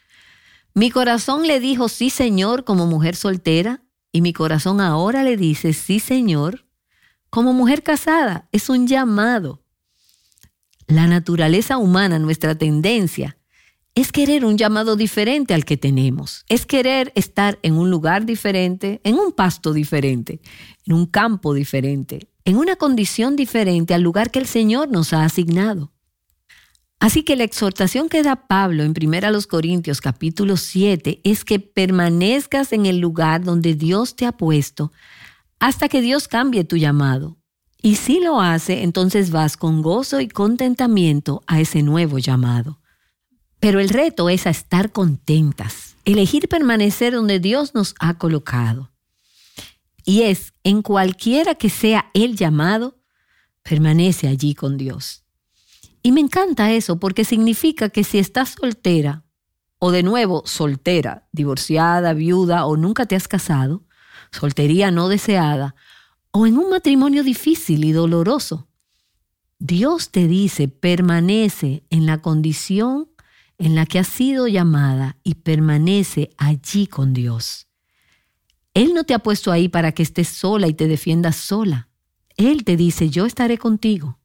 mi 0.74 0.92
corazón 0.92 1.48
le 1.48 1.60
dijo 1.60 1.90
sí, 1.90 2.10
Señor, 2.10 2.64
como 2.64 2.86
mujer 2.86 3.16
soltera, 3.16 3.82
y 4.12 4.22
mi 4.22 4.34
corazón 4.34 4.82
ahora 4.82 5.24
le 5.24 5.38
dice, 5.38 5.74
sí 5.74 6.00
Señor, 6.00 6.66
como 7.30 7.54
mujer 7.54 7.84
casada, 7.84 8.48
es 8.52 8.70
un 8.70 8.88
llamado. 8.88 9.62
La 10.88 11.06
naturaleza 11.06 11.78
humana, 11.78 12.18
nuestra 12.18 12.56
tendencia, 12.56 13.38
es 13.94 14.12
querer 14.12 14.46
un 14.46 14.58
llamado 14.58 14.96
diferente 14.96 15.54
al 15.54 15.66
que 15.66 15.78
tenemos. 15.78 16.46
Es 16.48 16.66
querer 16.66 17.12
estar 17.16 17.60
en 17.62 17.74
un 17.74 17.92
lugar 17.92 18.26
diferente, 18.26 19.02
en 19.04 19.16
un 19.16 19.32
pasto 19.32 19.74
diferente, 19.74 20.40
en 20.86 20.94
un 20.94 21.06
campo 21.06 21.54
diferente, 21.54 22.30
en 22.50 22.58
una 22.58 22.76
condición 22.76 23.36
diferente 23.36 23.94
al 23.94 24.02
lugar 24.02 24.32
que 24.32 24.40
el 24.40 24.48
Señor 24.48 24.90
nos 24.90 25.14
ha 25.14 25.24
asignado. 25.24 25.92
Así 27.00 27.22
que 27.22 27.36
la 27.36 27.44
exhortación 27.44 28.10
que 28.10 28.24
da 28.24 28.48
Pablo 28.48 28.84
en 28.84 28.96
1 29.00 29.42
Corintios 29.48 30.02
capítulo 30.02 30.58
7 30.58 31.22
es 31.24 31.46
que 31.46 31.60
permanezcas 31.60 32.74
en 32.74 32.88
el 32.88 32.98
lugar 32.98 33.44
donde 33.44 33.76
Dios 33.76 34.16
te 34.16 34.26
ha 34.26 34.32
puesto 34.32 34.92
hasta 35.60 35.90
que 35.90 36.02
Dios 36.02 36.28
cambie 36.28 36.64
tu 36.64 36.76
llamado. 36.76 37.38
Y 37.84 37.96
si 37.96 38.20
lo 38.20 38.42
hace, 38.42 38.82
entonces 38.82 39.30
vas 39.30 39.56
con 39.56 39.84
gozo 39.84 40.20
y 40.20 40.28
contentamiento 40.28 41.44
a 41.46 41.62
ese 41.62 41.84
nuevo 41.84 42.18
llamado. 42.18 42.80
Pero 43.60 43.80
el 43.80 43.90
reto 43.90 44.28
es 44.28 44.48
a 44.48 44.50
estar 44.50 44.92
contentas, 44.92 45.96
elegir 46.04 46.50
permanecer 46.50 47.14
donde 47.14 47.40
Dios 47.40 47.76
nos 47.76 47.94
ha 48.00 48.18
colocado. 48.18 48.89
Y 50.06 50.24
es, 50.24 50.54
en 50.64 50.82
cualquiera 50.82 51.56
que 51.56 51.70
sea 51.70 52.10
el 52.14 52.36
llamado, 52.36 53.00
permanece 53.64 54.28
allí 54.28 54.56
con 54.56 54.78
Dios. 54.78 55.24
Y 56.02 56.12
me 56.12 56.22
encanta 56.22 56.72
eso 56.72 57.00
porque 57.00 57.26
significa 57.26 57.90
que 57.90 58.04
si 58.04 58.20
estás 58.20 58.56
soltera, 58.60 59.24
o 59.80 59.92
de 59.92 60.04
nuevo 60.04 60.44
soltera, 60.46 61.28
divorciada, 61.32 62.14
viuda 62.14 62.66
o 62.66 62.78
nunca 62.78 63.06
te 63.06 63.16
has 63.16 63.28
casado, 63.28 63.84
soltería 64.32 64.92
no 64.92 65.08
deseada, 65.08 65.76
o 66.32 66.46
en 66.46 66.58
un 66.58 66.70
matrimonio 66.70 67.24
difícil 67.24 67.84
y 67.86 67.92
doloroso, 67.92 68.68
Dios 69.58 70.10
te 70.12 70.28
dice, 70.28 70.68
permanece 70.68 71.84
en 71.90 72.06
la 72.06 72.22
condición 72.22 73.10
en 73.58 73.76
la 73.76 73.86
que 73.86 74.00
has 74.00 74.08
sido 74.08 74.48
llamada 74.48 75.18
y 75.24 75.36
permanece 75.36 76.30
allí 76.38 76.88
con 76.88 77.14
Dios. 77.14 77.69
Él 78.74 78.94
no 78.94 79.04
te 79.04 79.14
ha 79.14 79.20
puesto 79.20 79.52
ahí 79.52 79.70
para 79.70 79.92
que 79.92 80.04
estés 80.04 80.30
sola 80.30 80.68
y 80.68 80.74
te 80.74 80.88
defiendas 80.88 81.36
sola. 81.36 81.90
Él 82.38 82.64
te 82.64 82.78
dice, 82.78 83.10
yo 83.10 83.26
estaré 83.26 83.58
contigo. 83.58 84.20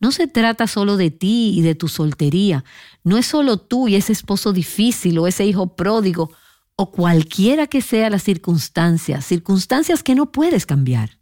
No 0.00 0.12
se 0.12 0.26
trata 0.26 0.66
solo 0.66 0.96
de 0.96 1.10
ti 1.10 1.52
y 1.54 1.62
de 1.62 1.74
tu 1.74 1.88
soltería. 1.88 2.64
No 3.04 3.18
es 3.18 3.26
solo 3.26 3.58
tú 3.58 3.88
y 3.88 3.96
ese 3.96 4.12
esposo 4.12 4.52
difícil 4.52 5.18
o 5.18 5.26
ese 5.26 5.44
hijo 5.44 5.76
pródigo 5.76 6.30
o 6.76 6.90
cualquiera 6.90 7.66
que 7.66 7.82
sea 7.82 8.08
la 8.08 8.18
circunstancia, 8.18 9.20
circunstancias 9.20 10.02
que 10.02 10.14
no 10.14 10.32
puedes 10.32 10.64
cambiar. 10.64 11.18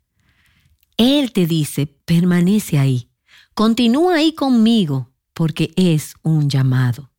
Él 0.96 1.32
te 1.32 1.46
dice, 1.46 1.86
permanece 1.86 2.78
ahí, 2.78 3.10
continúa 3.54 4.16
ahí 4.16 4.34
conmigo, 4.34 5.12
porque 5.34 5.72
es 5.74 6.14
un 6.22 6.48
llamado. 6.48 7.10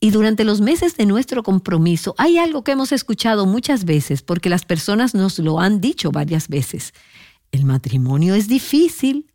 Y 0.00 0.10
durante 0.10 0.44
los 0.44 0.60
meses 0.60 0.96
de 0.96 1.06
nuestro 1.06 1.42
compromiso 1.42 2.14
hay 2.18 2.38
algo 2.38 2.62
que 2.62 2.72
hemos 2.72 2.92
escuchado 2.92 3.46
muchas 3.46 3.84
veces, 3.84 4.22
porque 4.22 4.48
las 4.48 4.64
personas 4.64 5.14
nos 5.14 5.38
lo 5.38 5.60
han 5.60 5.80
dicho 5.80 6.12
varias 6.12 6.48
veces. 6.48 6.94
El 7.50 7.64
matrimonio 7.64 8.34
es 8.34 8.46
difícil, 8.46 9.32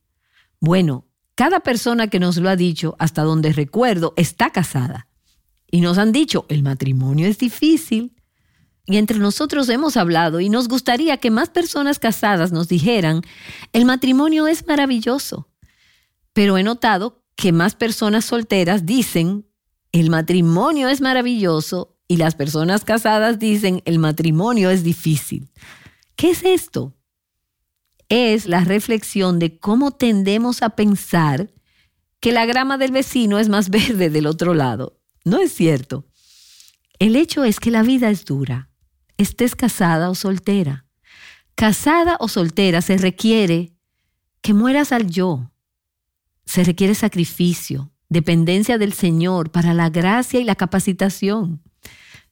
bueno, 0.59 1.05
cada 1.35 1.59
persona 1.61 2.07
que 2.07 2.19
nos 2.19 2.37
lo 2.37 2.49
ha 2.49 2.55
dicho, 2.55 2.95
hasta 2.99 3.23
donde 3.23 3.51
recuerdo, 3.51 4.13
está 4.15 4.51
casada. 4.51 5.07
Y 5.69 5.81
nos 5.81 5.97
han 5.97 6.11
dicho, 6.11 6.45
el 6.47 6.63
matrimonio 6.63 7.27
es 7.27 7.39
difícil. 7.39 8.15
Y 8.85 8.97
entre 8.97 9.17
nosotros 9.17 9.67
hemos 9.69 9.97
hablado 9.97 10.39
y 10.39 10.49
nos 10.49 10.67
gustaría 10.67 11.17
que 11.17 11.31
más 11.31 11.49
personas 11.49 11.99
casadas 11.99 12.51
nos 12.51 12.67
dijeran, 12.67 13.21
el 13.71 13.85
matrimonio 13.85 14.47
es 14.47 14.67
maravilloso. 14.67 15.49
Pero 16.33 16.57
he 16.57 16.63
notado 16.63 17.23
que 17.35 17.51
más 17.51 17.75
personas 17.75 18.25
solteras 18.25 18.85
dicen, 18.85 19.47
el 19.93 20.09
matrimonio 20.09 20.89
es 20.89 20.99
maravilloso 20.99 21.95
y 22.09 22.17
las 22.17 22.35
personas 22.35 22.83
casadas 22.83 23.39
dicen, 23.39 23.81
el 23.85 23.97
matrimonio 23.99 24.69
es 24.69 24.83
difícil. 24.83 25.49
¿Qué 26.17 26.31
es 26.31 26.43
esto? 26.43 26.93
es 28.09 28.45
la 28.45 28.63
reflexión 28.63 29.39
de 29.39 29.57
cómo 29.57 29.91
tendemos 29.91 30.61
a 30.61 30.71
pensar 30.71 31.51
que 32.19 32.31
la 32.31 32.45
grama 32.45 32.77
del 32.77 32.91
vecino 32.91 33.39
es 33.39 33.49
más 33.49 33.69
verde 33.71 34.09
del 34.09 34.27
otro 34.27 34.53
lado. 34.53 34.99
No 35.25 35.39
es 35.39 35.53
cierto. 35.53 36.05
El 36.99 37.15
hecho 37.15 37.43
es 37.43 37.59
que 37.59 37.71
la 37.71 37.81
vida 37.81 38.09
es 38.09 38.23
dura, 38.23 38.69
estés 39.17 39.55
casada 39.55 40.09
o 40.11 40.15
soltera. 40.15 40.85
Casada 41.55 42.17
o 42.19 42.27
soltera 42.27 42.81
se 42.81 42.97
requiere 42.97 43.73
que 44.41 44.53
mueras 44.53 44.91
al 44.91 45.09
yo. 45.09 45.51
Se 46.45 46.63
requiere 46.63 46.93
sacrificio, 46.93 47.92
dependencia 48.09 48.77
del 48.77 48.93
Señor 48.93 49.51
para 49.51 49.73
la 49.73 49.89
gracia 49.89 50.39
y 50.39 50.43
la 50.43 50.55
capacitación. 50.55 51.61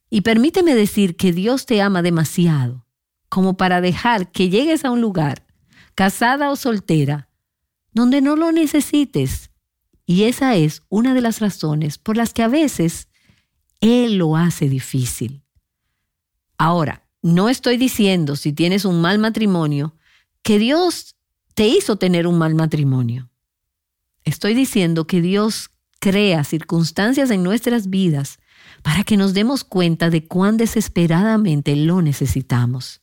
Y 0.10 0.22
permíteme 0.22 0.76
decir 0.76 1.16
que 1.16 1.32
Dios 1.32 1.66
te 1.66 1.82
ama 1.82 2.02
demasiado 2.02 2.86
como 3.30 3.56
para 3.56 3.80
dejar 3.80 4.30
que 4.32 4.50
llegues 4.50 4.84
a 4.84 4.92
un 4.92 5.00
lugar 5.00 5.48
casada 5.96 6.52
o 6.52 6.58
soltera, 6.58 7.30
donde 7.94 8.20
no 8.22 8.36
lo 8.36 8.52
necesites. 8.52 9.52
Y 10.06 10.24
esa 10.24 10.56
es 10.56 10.84
una 10.90 11.14
de 11.14 11.22
las 11.22 11.40
razones 11.40 11.98
por 11.98 12.18
las 12.18 12.34
que 12.34 12.44
a 12.44 12.50
veces 12.50 13.08
Él 13.80 14.18
lo 14.18 14.36
hace 14.36 14.68
difícil. 14.68 15.44
Ahora, 16.58 17.08
no 17.22 17.48
estoy 17.48 17.78
diciendo 17.78 18.36
si 18.36 18.52
tienes 18.52 18.84
un 18.84 19.00
mal 19.00 19.18
matrimonio 19.18 19.96
que 20.44 20.60
Dios 20.60 21.16
te 21.54 21.68
hizo 21.68 21.96
tener 21.96 22.28
un 22.28 22.38
mal 22.38 22.54
matrimonio. 22.54 23.31
Estoy 24.24 24.54
diciendo 24.54 25.08
que 25.08 25.22
Dios 25.22 25.72
crea 26.00 26.44
circunstancias 26.44 27.30
en 27.32 27.44
nuestras 27.44 27.90
vidas 27.90 28.40
para 28.82 29.04
que 29.04 29.18
nos 29.18 29.34
demos 29.34 29.64
cuenta 29.64 30.10
de 30.10 30.28
cuán 30.28 30.58
desesperadamente 30.58 31.76
lo 31.76 32.02
necesitamos. 32.02 33.02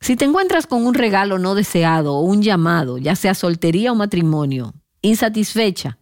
Si 0.00 0.16
te 0.16 0.24
encuentras 0.24 0.66
con 0.66 0.86
un 0.86 0.94
regalo 0.94 1.38
no 1.38 1.54
deseado 1.54 2.14
o 2.14 2.22
un 2.22 2.42
llamado, 2.42 2.98
ya 2.98 3.16
sea 3.16 3.34
soltería 3.34 3.90
o 3.90 3.96
matrimonio, 3.96 4.74
insatisfecha, 5.02 5.98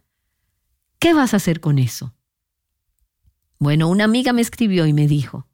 ¿qué 0.99 1.13
vas 1.13 1.33
a 1.33 1.37
hacer 1.37 1.59
con 1.59 1.79
eso? 1.79 2.13
Bueno, 3.59 3.89
una 3.89 4.03
amiga 4.03 4.33
me 4.33 4.41
escribió 4.41 4.85
y 4.85 4.93
me 4.93 5.07
dijo, 5.07 5.47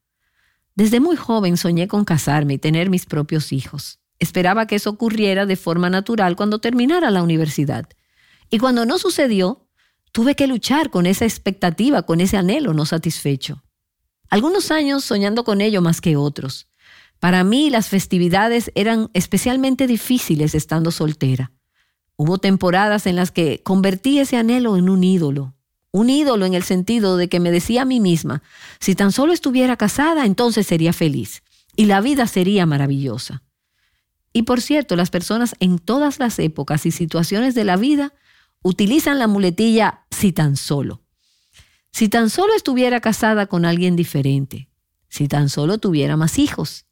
desde 0.76 1.00
muy 1.00 1.16
joven 1.16 1.56
soñé 1.56 1.88
con 1.88 2.04
casarme 2.04 2.56
y 2.56 2.58
tener 2.58 2.90
mis 2.90 3.06
propios 3.06 3.54
hijos. 3.54 4.00
Esperaba 4.20 4.68
que 4.68 4.76
eso 4.76 4.90
ocurriera 4.90 5.46
de 5.46 5.56
forma 5.56 5.90
natural 5.90 6.36
cuando 6.36 6.60
terminara 6.60 7.12
la 7.12 7.24
universidad. 7.24 7.88
Y 8.54 8.60
cuando 8.60 8.86
no 8.86 9.00
sucedió, 9.00 9.66
tuve 10.12 10.36
que 10.36 10.46
luchar 10.46 10.92
con 10.92 11.08
esa 11.08 11.26
expectativa, 11.26 12.04
con 12.04 12.22
ese 12.22 12.38
anhelo 12.38 12.76
no 12.76 12.86
satisfecho. 12.86 13.64
Algunos 14.30 14.70
años 14.70 15.04
soñando 15.04 15.44
con 15.44 15.60
ello 15.60 15.82
más 15.82 16.02
que 16.02 16.18
otros. 16.18 16.68
Para 17.20 17.44
mí 17.44 17.72
las 17.72 17.90
festividades 17.90 18.72
eran 18.76 19.10
especialmente 19.16 19.88
difíciles 19.88 20.54
estando 20.54 20.92
soltera. 20.92 21.52
Hubo 22.16 22.38
temporadas 22.38 23.08
en 23.08 23.16
las 23.16 23.32
que 23.32 23.64
convertí 23.64 24.20
ese 24.20 24.38
anhelo 24.38 24.78
en 24.78 24.88
un 24.88 25.04
ídolo. 25.04 25.56
Un 25.90 26.12
ídolo 26.12 26.46
en 26.46 26.54
el 26.54 26.62
sentido 26.62 27.18
de 27.18 27.30
que 27.30 27.40
me 27.40 27.50
decía 27.50 27.82
a 27.82 27.86
mí 27.86 28.00
misma, 28.00 28.44
si 28.80 28.94
tan 28.94 29.12
solo 29.12 29.34
estuviera 29.34 29.78
casada, 29.78 30.28
entonces 30.28 30.68
sería 30.68 30.94
feliz 30.94 31.42
y 31.76 31.86
la 31.86 32.02
vida 32.02 32.28
sería 32.28 32.68
maravillosa. 32.68 33.42
Y 34.32 34.44
por 34.44 34.62
cierto, 34.62 34.96
las 34.96 35.10
personas 35.10 35.56
en 35.60 35.80
todas 35.80 36.20
las 36.20 36.38
épocas 36.38 36.86
y 36.86 36.92
situaciones 36.92 37.56
de 37.56 37.64
la 37.64 37.78
vida 37.78 38.14
utilizan 38.64 39.20
la 39.20 39.28
muletilla 39.28 40.06
si 40.10 40.32
tan 40.32 40.58
solo. 40.58 41.04
Si 41.92 42.10
tan 42.10 42.30
solo 42.30 42.56
estuviera 42.56 43.02
casada 43.02 43.46
con 43.46 43.66
alguien 43.66 43.96
diferente, 43.96 44.70
si 45.10 45.28
tan 45.28 45.50
solo 45.50 45.78
tuviera 45.78 46.18
más 46.18 46.40
hijos, 46.40 46.88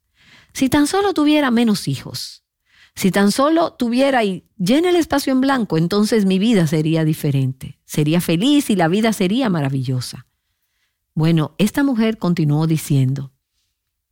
si 0.54 0.70
tan 0.70 0.86
solo 0.86 1.14
tuviera 1.14 1.50
menos 1.50 1.88
hijos, 1.88 2.44
si 2.96 3.10
tan 3.10 3.32
solo 3.32 3.74
tuviera 3.74 4.24
y 4.24 4.46
llena 4.58 4.90
el 4.90 4.98
espacio 4.98 5.32
en 5.32 5.42
blanco, 5.42 5.78
entonces 5.78 6.26
mi 6.26 6.38
vida 6.38 6.68
sería 6.68 7.04
diferente, 7.04 7.80
sería 7.86 8.22
feliz 8.22 8.70
y 8.70 8.76
la 8.76 8.88
vida 8.90 9.14
sería 9.14 9.50
maravillosa. 9.50 10.28
Bueno, 11.16 11.56
esta 11.58 11.84
mujer 11.84 12.18
continuó 12.18 12.68
diciendo, 12.68 13.34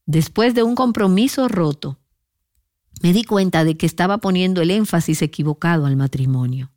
después 0.05 0.55
de 0.55 0.63
un 0.63 0.75
compromiso 0.75 1.47
roto, 1.47 1.99
me 3.01 3.13
di 3.13 3.23
cuenta 3.23 3.63
de 3.63 3.77
que 3.77 3.85
estaba 3.85 4.17
poniendo 4.17 4.61
el 4.61 4.71
énfasis 4.71 5.21
equivocado 5.21 5.85
al 5.85 5.95
matrimonio. 5.95 6.71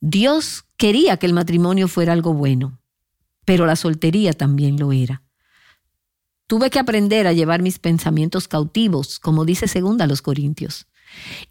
Dios 0.00 0.64
quería 0.76 1.16
que 1.16 1.26
el 1.26 1.32
matrimonio 1.32 1.88
fuera 1.88 2.12
algo 2.12 2.34
bueno, 2.34 2.80
pero 3.44 3.66
la 3.66 3.76
soltería 3.76 4.32
también 4.32 4.78
lo 4.78 4.92
era. 4.92 5.22
Tuve 6.46 6.70
que 6.70 6.78
aprender 6.78 7.26
a 7.26 7.32
llevar 7.32 7.62
mis 7.62 7.78
pensamientos 7.78 8.48
cautivos, 8.48 9.18
como 9.20 9.44
dice 9.44 9.68
segunda 9.68 10.06
los 10.06 10.22
Corintios, 10.22 10.88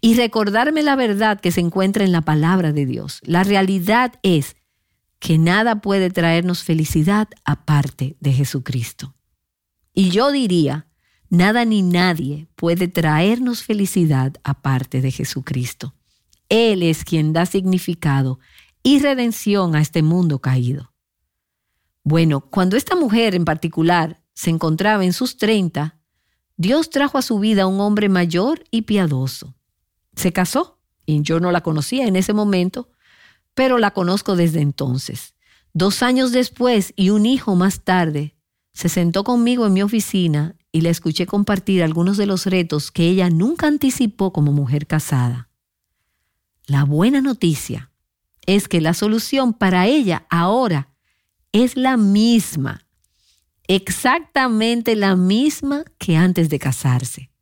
y 0.00 0.14
recordarme 0.14 0.82
la 0.82 0.96
verdad 0.96 1.40
que 1.40 1.52
se 1.52 1.60
encuentra 1.60 2.04
en 2.04 2.12
la 2.12 2.22
palabra 2.22 2.72
de 2.72 2.86
Dios. 2.86 3.20
La 3.22 3.44
realidad 3.44 4.14
es 4.22 4.56
que 5.18 5.38
nada 5.38 5.80
puede 5.80 6.10
traernos 6.10 6.62
felicidad 6.64 7.28
aparte 7.44 8.16
de 8.20 8.32
Jesucristo. 8.32 9.14
Y 9.94 10.10
yo 10.10 10.30
diría, 10.32 10.86
Nada 11.30 11.64
ni 11.64 11.82
nadie 11.82 12.48
puede 12.56 12.88
traernos 12.88 13.62
felicidad 13.62 14.34
aparte 14.42 15.00
de 15.00 15.12
Jesucristo. 15.12 15.94
Él 16.50 16.82
es 16.82 17.04
quien 17.04 17.32
da 17.32 17.46
significado 17.46 18.38
y 18.82 18.98
redención 18.98 19.74
a 19.74 19.80
este 19.80 20.02
mundo 20.02 20.40
caído. 20.40 20.92
Bueno, 22.02 22.40
cuando 22.40 22.76
esta 22.76 22.96
mujer 22.96 23.34
en 23.34 23.44
particular 23.44 24.20
se 24.34 24.50
encontraba 24.50 25.04
en 25.04 25.12
sus 25.12 25.36
30, 25.36 25.98
Dios 26.56 26.90
trajo 26.90 27.18
a 27.18 27.22
su 27.22 27.38
vida 27.38 27.62
a 27.62 27.66
un 27.66 27.80
hombre 27.80 28.08
mayor 28.08 28.64
y 28.70 28.82
piadoso. 28.82 29.54
Se 30.16 30.32
casó 30.32 30.80
y 31.06 31.22
yo 31.22 31.40
no 31.40 31.52
la 31.52 31.62
conocía 31.62 32.06
en 32.06 32.16
ese 32.16 32.32
momento, 32.32 32.90
pero 33.54 33.78
la 33.78 33.92
conozco 33.92 34.34
desde 34.34 34.60
entonces. 34.60 35.34
Dos 35.72 36.02
años 36.02 36.32
después 36.32 36.92
y 36.96 37.10
un 37.10 37.26
hijo 37.26 37.54
más 37.54 37.84
tarde, 37.84 38.34
se 38.72 38.88
sentó 38.88 39.22
conmigo 39.24 39.66
en 39.66 39.72
mi 39.72 39.82
oficina 39.82 40.56
y 40.72 40.80
la 40.80 40.90
escuché 40.90 41.26
compartir 41.26 41.82
algunos 41.82 42.16
de 42.16 42.26
los 42.26 42.46
retos 42.46 42.90
que 42.90 43.08
ella 43.08 43.30
nunca 43.30 43.66
anticipó 43.66 44.32
como 44.32 44.52
mujer 44.52 44.86
casada. 44.86 45.49
La 46.70 46.84
buena 46.84 47.20
noticia 47.20 47.90
es 48.46 48.68
que 48.68 48.80
la 48.80 48.94
solución 48.94 49.54
para 49.54 49.88
ella 49.88 50.24
ahora 50.30 50.94
es 51.50 51.76
la 51.76 51.96
misma, 51.96 52.86
exactamente 53.66 54.94
la 54.94 55.16
misma 55.16 55.82
que 55.98 56.16
antes 56.16 56.48
de 56.48 56.60
casarse. 56.60 57.32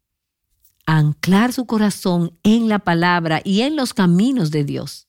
Anclar 0.86 1.52
su 1.52 1.66
corazón 1.66 2.38
en 2.42 2.70
la 2.70 2.78
palabra 2.78 3.42
y 3.44 3.60
en 3.60 3.76
los 3.76 3.92
caminos 3.92 4.50
de 4.50 4.64
Dios. 4.64 5.08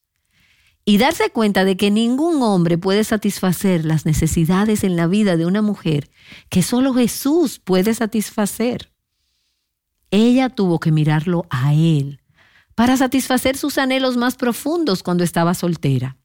Y 0.83 0.97
darse 0.97 1.29
cuenta 1.29 1.63
de 1.63 1.77
que 1.77 1.89
ningún 1.89 2.43
hombre 2.43 2.77
puede 2.77 3.05
satisfacer 3.05 3.85
las 3.85 4.05
necesidades 4.05 4.83
en 4.83 4.97
la 4.97 5.07
vida 5.07 5.37
de 5.37 5.45
una 5.45 5.61
mujer 5.61 6.11
que 6.49 6.61
solo 6.61 6.93
Jesús 6.93 7.59
puede 7.59 7.93
satisfacer. 7.93 8.91
Ella 10.11 10.49
tuvo 10.49 10.81
que 10.81 10.91
mirarlo 10.91 11.45
a 11.49 11.73
Él 11.73 12.19
para 12.79 12.95
satisfacer 12.95 13.57
sus 13.57 13.77
anhelos 13.77 14.15
más 14.15 14.37
profundos 14.37 15.03
cuando 15.03 15.25
estaba 15.25 15.53
soltera. 15.53 16.15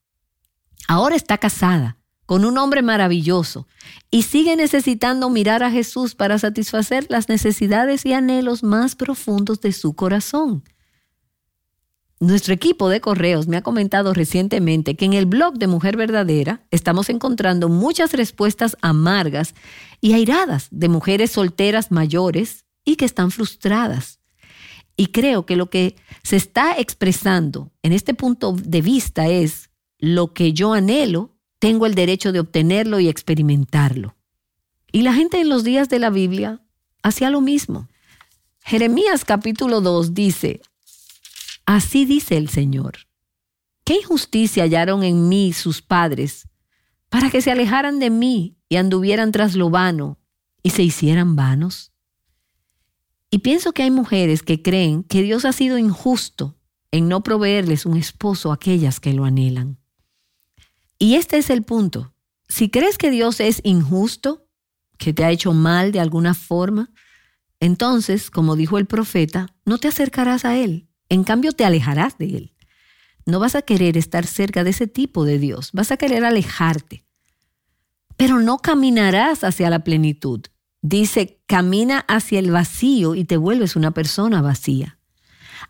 Ahora 0.86 1.16
está 1.16 1.36
casada 1.36 1.98
con 2.26 2.44
un 2.44 2.58
hombre 2.58 2.80
maravilloso 2.80 3.66
y 4.08 4.22
sigue 4.22 4.54
necesitando 4.54 5.30
mirar 5.30 5.64
a 5.64 5.72
Jesús 5.72 6.14
para 6.14 6.38
satisfacer 6.38 7.06
las 7.08 7.28
necesidades 7.28 8.06
y 8.06 8.12
anhelos 8.12 8.62
más 8.62 8.94
profundos 8.94 9.62
de 9.62 9.72
su 9.72 9.94
corazón. 9.94 10.62
Nuestro 12.20 12.54
equipo 12.54 12.88
de 12.88 13.00
correos 13.00 13.48
me 13.48 13.56
ha 13.56 13.62
comentado 13.62 14.14
recientemente 14.14 14.94
que 14.94 15.06
en 15.06 15.14
el 15.14 15.26
blog 15.26 15.54
de 15.54 15.66
Mujer 15.66 15.96
Verdadera 15.96 16.62
estamos 16.70 17.08
encontrando 17.08 17.68
muchas 17.68 18.12
respuestas 18.12 18.76
amargas 18.80 19.56
y 20.00 20.12
airadas 20.12 20.68
de 20.70 20.88
mujeres 20.88 21.32
solteras 21.32 21.90
mayores 21.90 22.64
y 22.84 22.94
que 22.94 23.06
están 23.06 23.32
frustradas. 23.32 24.20
Y 24.96 25.08
creo 25.08 25.44
que 25.46 25.56
lo 25.56 25.70
que 25.70 25.96
se 26.22 26.36
está 26.36 26.78
expresando 26.78 27.72
en 27.82 27.92
este 27.92 28.14
punto 28.14 28.52
de 28.52 28.80
vista 28.80 29.28
es 29.28 29.70
lo 29.98 30.32
que 30.32 30.52
yo 30.52 30.72
anhelo, 30.72 31.36
tengo 31.58 31.86
el 31.86 31.94
derecho 31.94 32.32
de 32.32 32.40
obtenerlo 32.40 33.00
y 33.00 33.08
experimentarlo. 33.08 34.16
Y 34.92 35.02
la 35.02 35.14
gente 35.14 35.40
en 35.40 35.48
los 35.48 35.64
días 35.64 35.88
de 35.88 35.98
la 35.98 36.10
Biblia 36.10 36.62
hacía 37.02 37.30
lo 37.30 37.40
mismo. 37.40 37.88
Jeremías 38.60 39.24
capítulo 39.24 39.80
2 39.80 40.14
dice, 40.14 40.60
Así 41.66 42.04
dice 42.04 42.36
el 42.36 42.48
Señor. 42.48 42.98
¿Qué 43.84 43.96
injusticia 43.96 44.64
hallaron 44.64 45.02
en 45.02 45.28
mí 45.28 45.52
sus 45.52 45.82
padres 45.82 46.48
para 47.08 47.30
que 47.30 47.42
se 47.42 47.50
alejaran 47.50 47.98
de 47.98 48.10
mí 48.10 48.56
y 48.68 48.76
anduvieran 48.76 49.32
tras 49.32 49.54
lo 49.54 49.70
vano 49.70 50.18
y 50.62 50.70
se 50.70 50.82
hicieran 50.82 51.36
vanos? 51.36 51.93
Y 53.34 53.38
pienso 53.38 53.72
que 53.72 53.82
hay 53.82 53.90
mujeres 53.90 54.44
que 54.44 54.62
creen 54.62 55.02
que 55.02 55.20
Dios 55.24 55.44
ha 55.44 55.50
sido 55.50 55.76
injusto 55.76 56.56
en 56.92 57.08
no 57.08 57.24
proveerles 57.24 57.84
un 57.84 57.96
esposo 57.96 58.52
a 58.52 58.54
aquellas 58.54 59.00
que 59.00 59.12
lo 59.12 59.24
anhelan. 59.24 59.80
Y 61.00 61.16
este 61.16 61.38
es 61.38 61.50
el 61.50 61.64
punto. 61.64 62.14
Si 62.48 62.70
crees 62.70 62.96
que 62.96 63.10
Dios 63.10 63.40
es 63.40 63.60
injusto, 63.64 64.46
que 64.98 65.12
te 65.12 65.24
ha 65.24 65.32
hecho 65.32 65.52
mal 65.52 65.90
de 65.90 65.98
alguna 65.98 66.34
forma, 66.34 66.92
entonces, 67.58 68.30
como 68.30 68.54
dijo 68.54 68.78
el 68.78 68.86
profeta, 68.86 69.52
no 69.64 69.78
te 69.78 69.88
acercarás 69.88 70.44
a 70.44 70.56
Él. 70.56 70.86
En 71.08 71.24
cambio, 71.24 71.50
te 71.50 71.64
alejarás 71.64 72.16
de 72.18 72.36
Él. 72.36 72.54
No 73.26 73.40
vas 73.40 73.56
a 73.56 73.62
querer 73.62 73.96
estar 73.96 74.28
cerca 74.28 74.62
de 74.62 74.70
ese 74.70 74.86
tipo 74.86 75.24
de 75.24 75.40
Dios. 75.40 75.70
Vas 75.72 75.90
a 75.90 75.96
querer 75.96 76.24
alejarte. 76.24 77.04
Pero 78.16 78.38
no 78.38 78.58
caminarás 78.58 79.42
hacia 79.42 79.70
la 79.70 79.82
plenitud. 79.82 80.42
Dice, 80.86 81.40
camina 81.46 82.00
hacia 82.08 82.38
el 82.38 82.50
vacío 82.50 83.14
y 83.14 83.24
te 83.24 83.38
vuelves 83.38 83.74
una 83.74 83.92
persona 83.92 84.42
vacía. 84.42 84.98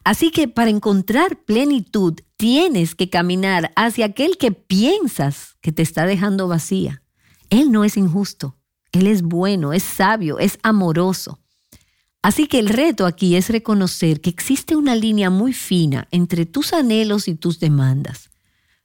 Así 0.03 0.33
que 0.33 0.49
para 0.49 0.71
encontrar 0.71 1.45
plenitud 1.45 2.15
tienes 2.37 2.97
que 2.97 3.11
caminar 3.11 3.73
hacia 3.77 4.07
aquel 4.07 4.39
que 4.39 4.51
piensas 4.51 5.57
que 5.61 5.71
te 5.71 5.83
está 5.83 6.05
dejando 6.05 6.49
vacía. 6.49 7.01
Él 7.49 7.71
no 7.71 7.85
es 7.85 7.97
injusto, 7.97 8.57
Él 8.91 9.07
es 9.07 9.23
bueno, 9.23 9.73
es 9.73 9.85
sabio, 9.85 10.41
es 10.41 10.59
amoroso. 10.65 11.39
Así 12.21 12.49
que 12.49 12.59
el 12.59 12.69
reto 12.69 13.07
aquí 13.07 13.37
es 13.37 13.51
reconocer 13.51 14.21
que 14.21 14.31
existe 14.31 14.75
una 14.75 14.97
línea 14.97 15.31
muy 15.31 15.53
fina 15.53 16.09
entre 16.11 16.45
tus 16.45 16.73
anhelos 16.73 17.29
y 17.29 17.37
tus 17.37 17.61
demandas. 17.61 18.31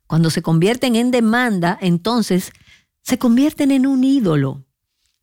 Cuando 0.05 0.29
se 0.29 0.43
convierten 0.43 0.95
en 0.95 1.09
demanda, 1.09 1.75
entonces 1.81 2.51
se 3.01 3.17
convierten 3.17 3.71
en 3.71 3.87
un 3.87 4.03
ídolo 4.03 4.68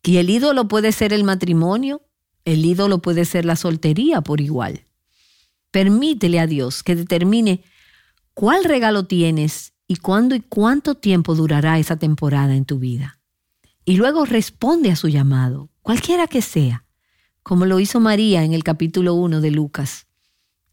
y 0.03 0.17
el 0.17 0.29
ídolo 0.29 0.67
puede 0.67 0.91
ser 0.91 1.13
el 1.13 1.23
matrimonio, 1.23 2.01
el 2.45 2.65
ídolo 2.65 3.01
puede 3.01 3.25
ser 3.25 3.45
la 3.45 3.55
soltería 3.55 4.21
por 4.21 4.39
igual. 4.39 4.85
Permítele 5.71 6.39
a 6.39 6.47
Dios 6.47 6.81
que 6.81 6.95
determine 6.95 7.63
cuál 8.33 8.63
regalo 8.63 9.05
tienes 9.05 9.73
y 9.87 9.97
cuándo 9.97 10.35
y 10.35 10.41
cuánto 10.41 10.95
tiempo 10.95 11.35
durará 11.35 11.79
esa 11.79 11.97
temporada 11.97 12.55
en 12.55 12.65
tu 12.65 12.79
vida. 12.79 13.19
Y 13.85 13.97
luego 13.97 14.25
responde 14.25 14.91
a 14.91 14.95
su 14.95 15.07
llamado, 15.07 15.69
cualquiera 15.81 16.27
que 16.27 16.41
sea, 16.41 16.85
como 17.43 17.65
lo 17.65 17.79
hizo 17.79 17.99
María 17.99 18.43
en 18.43 18.53
el 18.53 18.63
capítulo 18.63 19.13
1 19.13 19.39
de 19.39 19.51
Lucas. 19.51 20.07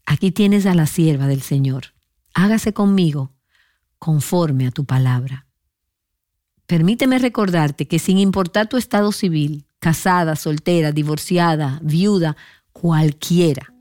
Aquí 0.07 0.33
tienes 0.33 0.67
a 0.67 0.75
la 0.75 0.87
sierva 0.87 1.27
del 1.27 1.41
Señor. 1.41 1.95
Hágase 2.35 2.73
conmigo 2.73 3.33
conforme 3.99 4.67
a 4.67 4.71
tu 4.71 4.85
palabra. 4.85 5.47
Permíteme 6.67 7.19
recordarte 7.19 7.87
que 7.87 7.99
sin 7.99 8.19
importar 8.19 8.69
tu 8.69 8.79
estado 8.79 9.13
civil, 9.13 9.67
casada, 9.81 10.35
soltera, 10.35 10.93
divorciada, 10.93 11.79
viuda, 11.83 12.37
cualquiera, 12.73 13.75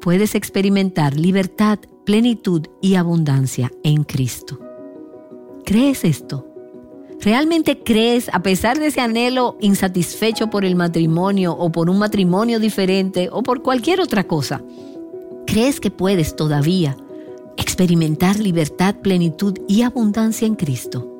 puedes 0.00 0.34
experimentar 0.34 1.18
libertad, 1.18 1.78
plenitud 2.06 2.66
y 2.80 2.94
abundancia 2.94 3.70
en 3.82 4.04
Cristo. 4.04 4.60
¿Crees 5.66 6.04
esto? 6.04 6.46
¿Realmente 7.20 7.78
crees, 7.78 8.28
a 8.32 8.42
pesar 8.42 8.78
de 8.78 8.86
ese 8.86 9.00
anhelo 9.00 9.56
insatisfecho 9.60 10.48
por 10.48 10.64
el 10.64 10.76
matrimonio 10.76 11.52
o 11.52 11.70
por 11.70 11.90
un 11.90 11.98
matrimonio 11.98 12.60
diferente 12.60 13.28
o 13.30 13.42
por 13.42 13.62
cualquier 13.62 14.00
otra 14.00 14.24
cosa? 14.24 14.62
¿Crees 15.46 15.80
que 15.80 15.90
puedes 15.90 16.34
todavía 16.34 16.96
experimentar 17.58 18.38
libertad, 18.38 18.96
plenitud 18.96 19.58
y 19.68 19.82
abundancia 19.82 20.46
en 20.46 20.54
Cristo? 20.54 21.13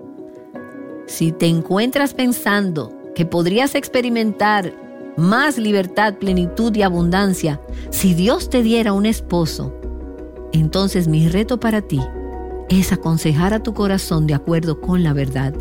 Si 1.07 1.33
te 1.33 1.47
encuentras 1.47 2.15
pensando 2.15 2.93
que 3.15 3.27
podrías 3.27 3.75
experimentar 3.75 4.73
más 5.17 5.59
libertad, 5.59 6.15
plenitud 6.15 6.75
y 6.75 6.83
abundancia 6.83 7.61
si 7.91 8.15
Dios 8.15 8.51
te 8.51 8.63
diera 8.63 8.93
un 8.93 9.07
esposo, 9.07 9.73
entonces 10.53 11.07
mi 11.09 11.29
reto 11.29 11.61
para 11.61 11.83
ti 11.83 12.01
es 12.69 12.93
aconsejar 12.93 13.55
a 13.55 13.63
tu 13.63 13.75
corazón 13.75 14.27
de 14.27 14.35
acuerdo 14.35 14.81
con 14.81 15.03
la 15.03 15.13
verdad 15.13 15.55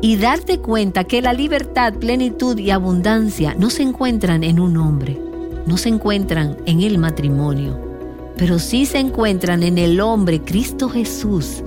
y 0.00 0.16
darte 0.16 0.58
cuenta 0.58 1.04
que 1.04 1.22
la 1.22 1.32
libertad, 1.32 1.94
plenitud 1.94 2.58
y 2.58 2.70
abundancia 2.70 3.54
no 3.58 3.70
se 3.70 3.82
encuentran 3.82 4.44
en 4.44 4.60
un 4.60 4.76
hombre, 4.76 5.18
no 5.66 5.76
se 5.76 5.88
encuentran 5.88 6.56
en 6.66 6.82
el 6.82 6.98
matrimonio, 6.98 7.80
pero 8.36 8.58
sí 8.58 8.86
se 8.86 8.98
encuentran 8.98 9.62
en 9.62 9.78
el 9.78 10.00
hombre 10.00 10.40
Cristo 10.42 10.88
Jesús 10.88 11.62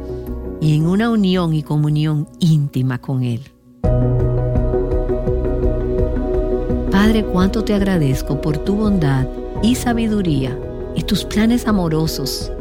y 0.62 0.76
en 0.76 0.86
una 0.86 1.10
unión 1.10 1.54
y 1.56 1.64
comunión 1.64 2.30
íntima 2.40 3.02
con 3.02 3.24
Él. 3.24 3.42
Padre, 6.92 7.26
cuánto 7.26 7.64
te 7.64 7.74
agradezco 7.74 8.40
por 8.40 8.60
tu 8.60 8.76
bondad 8.76 9.28
y 9.64 9.74
sabiduría 9.74 10.58
y 10.96 11.02
tus 11.02 11.26
planes 11.26 11.68
amorosos 11.68 12.52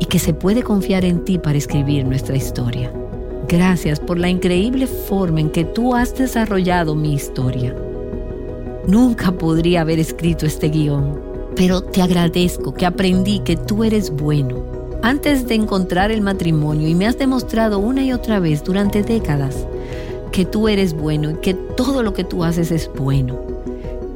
y 0.00 0.06
que 0.06 0.18
se 0.18 0.32
puede 0.32 0.62
confiar 0.62 1.04
en 1.04 1.24
ti 1.24 1.38
para 1.38 1.58
escribir 1.58 2.06
nuestra 2.06 2.36
historia. 2.36 2.90
Gracias 3.48 4.00
por 4.00 4.18
la 4.18 4.30
increíble 4.30 4.86
forma 4.86 5.40
en 5.40 5.50
que 5.50 5.66
tú 5.66 5.94
has 5.94 6.16
desarrollado 6.16 6.94
mi 6.94 7.12
historia. 7.12 7.76
Nunca 8.88 9.32
podría 9.32 9.82
haber 9.82 9.98
escrito 9.98 10.46
este 10.46 10.70
guion, 10.70 11.20
pero 11.54 11.82
te 11.82 12.00
agradezco 12.00 12.72
que 12.72 12.86
aprendí 12.86 13.40
que 13.40 13.56
tú 13.56 13.84
eres 13.84 14.10
bueno 14.10 14.73
antes 15.04 15.46
de 15.46 15.54
encontrar 15.54 16.10
el 16.10 16.22
matrimonio 16.22 16.88
y 16.88 16.94
me 16.94 17.06
has 17.06 17.18
demostrado 17.18 17.78
una 17.78 18.02
y 18.02 18.14
otra 18.14 18.40
vez 18.40 18.64
durante 18.64 19.02
décadas 19.02 19.66
que 20.32 20.46
tú 20.46 20.66
eres 20.66 20.94
bueno 20.94 21.30
y 21.30 21.34
que 21.34 21.52
todo 21.52 22.02
lo 22.02 22.14
que 22.14 22.24
tú 22.24 22.42
haces 22.42 22.70
es 22.70 22.90
bueno. 22.96 23.38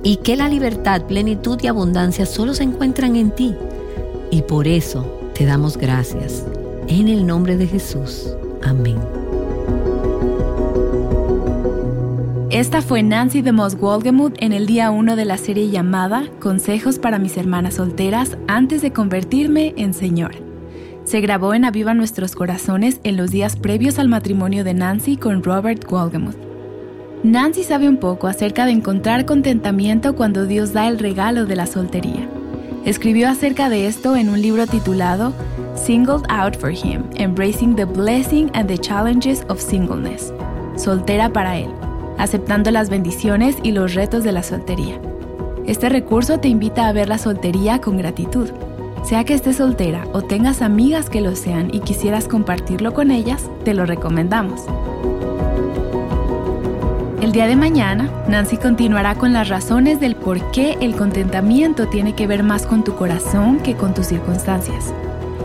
y 0.03 0.17
que 0.17 0.37
la 0.37 0.49
libertad, 0.49 1.03
plenitud 1.03 1.59
y 1.61 1.67
abundancia 1.67 2.25
solo 2.25 2.55
se 2.55 2.63
encuentran 2.63 3.17
en 3.17 3.33
ti. 3.33 3.55
Y 4.31 4.43
por 4.43 4.67
eso 4.67 5.05
te 5.35 5.45
damos 5.45 5.77
gracias. 5.77 6.47
En 6.87 7.09
el 7.09 7.27
nombre 7.27 7.57
de 7.59 7.67
Jesús. 7.67 8.29
Amén. 8.63 8.97
Esta 12.49 12.81
fue 12.81 13.03
Nancy 13.03 13.43
de 13.43 13.53
Moss 13.53 13.79
Wolgemuth 13.79 14.37
en 14.39 14.53
el 14.53 14.67
día 14.67 14.91
1 14.91 15.17
de 15.17 15.25
la 15.27 15.37
serie 15.37 15.69
llamada 15.69 16.25
Consejos 16.41 16.99
para 16.99 17.19
mis 17.19 17.37
hermanas 17.37 17.75
solteras 17.75 18.39
antes 18.47 18.81
de 18.81 18.93
convertirme 18.93 19.75
en 19.77 19.93
Señor. 19.93 20.48
Se 21.09 21.23
grabó 21.23 21.55
en 21.55 21.65
Aviva 21.65 21.95
Nuestros 21.95 22.35
Corazones 22.35 23.01
en 23.03 23.17
los 23.17 23.31
días 23.31 23.57
previos 23.57 23.99
al 23.99 24.09
matrimonio 24.09 24.63
de 24.63 24.75
Nancy 24.75 25.17
con 25.17 25.43
Robert 25.43 25.91
Wolgemuth. 25.91 26.37
Nancy 27.23 27.65
sabe 27.65 27.89
un 27.89 27.97
poco 27.97 28.27
acerca 28.27 28.67
de 28.67 28.73
encontrar 28.73 29.25
contentamiento 29.25 30.15
cuando 30.15 30.45
Dios 30.45 30.75
da 30.75 30.87
el 30.87 30.99
regalo 30.99 31.47
de 31.47 31.57
la 31.57 31.65
soltería. 31.65 32.29
Escribió 32.85 33.31
acerca 33.31 33.71
de 33.71 33.87
esto 33.87 34.17
en 34.17 34.29
un 34.29 34.43
libro 34.43 34.67
titulado 34.67 35.33
Singled 35.75 36.25
Out 36.29 36.59
for 36.59 36.73
Him, 36.73 37.05
Embracing 37.17 37.75
the 37.75 37.87
Blessing 37.87 38.51
and 38.53 38.69
the 38.69 38.77
Challenges 38.77 39.47
of 39.49 39.63
Singleness, 39.63 40.31
soltera 40.77 41.33
para 41.33 41.57
Él, 41.57 41.71
aceptando 42.19 42.71
las 42.71 42.91
bendiciones 42.91 43.57
y 43.63 43.73
los 43.73 43.95
retos 43.95 44.25
de 44.25 44.33
la 44.33 44.43
soltería. 44.43 45.01
Este 45.65 45.89
recurso 45.89 46.39
te 46.39 46.49
invita 46.49 46.87
a 46.87 46.93
ver 46.93 47.09
la 47.09 47.17
soltería 47.17 47.81
con 47.81 47.97
gratitud. 47.97 48.51
Sea 49.09 49.25
que 49.25 49.33
estés 49.33 49.57
soltera 49.57 50.07
o 50.13 50.21
tengas 50.21 50.61
amigas 50.61 51.09
que 51.09 51.23
lo 51.23 51.35
sean 51.35 51.71
y 51.73 51.81
quisieras 51.81 52.29
compartirlo 52.29 52.93
con 52.93 53.11
ellas, 53.11 53.49
te 53.65 53.73
lo 53.73 53.87
recomendamos. 53.87 54.67
El 57.23 57.33
día 57.33 57.47
de 57.47 57.57
mañana, 57.57 58.11
Nancy 58.29 58.59
continuará 58.59 59.15
con 59.15 59.33
las 59.33 59.49
razones 59.49 59.99
del 59.99 60.15
por 60.15 60.51
qué 60.51 60.77
el 60.83 60.95
contentamiento 60.95 61.89
tiene 61.89 62.15
que 62.15 62.27
ver 62.27 62.43
más 62.43 62.67
con 62.67 62.85
tu 62.85 62.97
corazón 62.97 63.61
que 63.61 63.77
con 63.77 63.95
tus 63.95 64.09
circunstancias. 64.09 64.93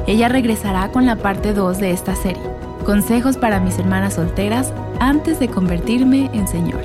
Ella 0.08 0.28
regresará 0.28 0.90
con 0.90 1.06
la 1.06 1.16
parte 1.16 1.54
2 1.54 1.78
de 1.78 1.92
esta 1.92 2.16
serie, 2.16 2.44
Consejos 2.84 3.38
para 3.38 3.62
mis 3.62 3.80
hermanas 3.80 4.16
solteras 4.16 4.74
antes 5.00 5.40
de 5.40 5.48
convertirme 5.48 6.30
en 6.34 6.50
Señor. 6.50 6.82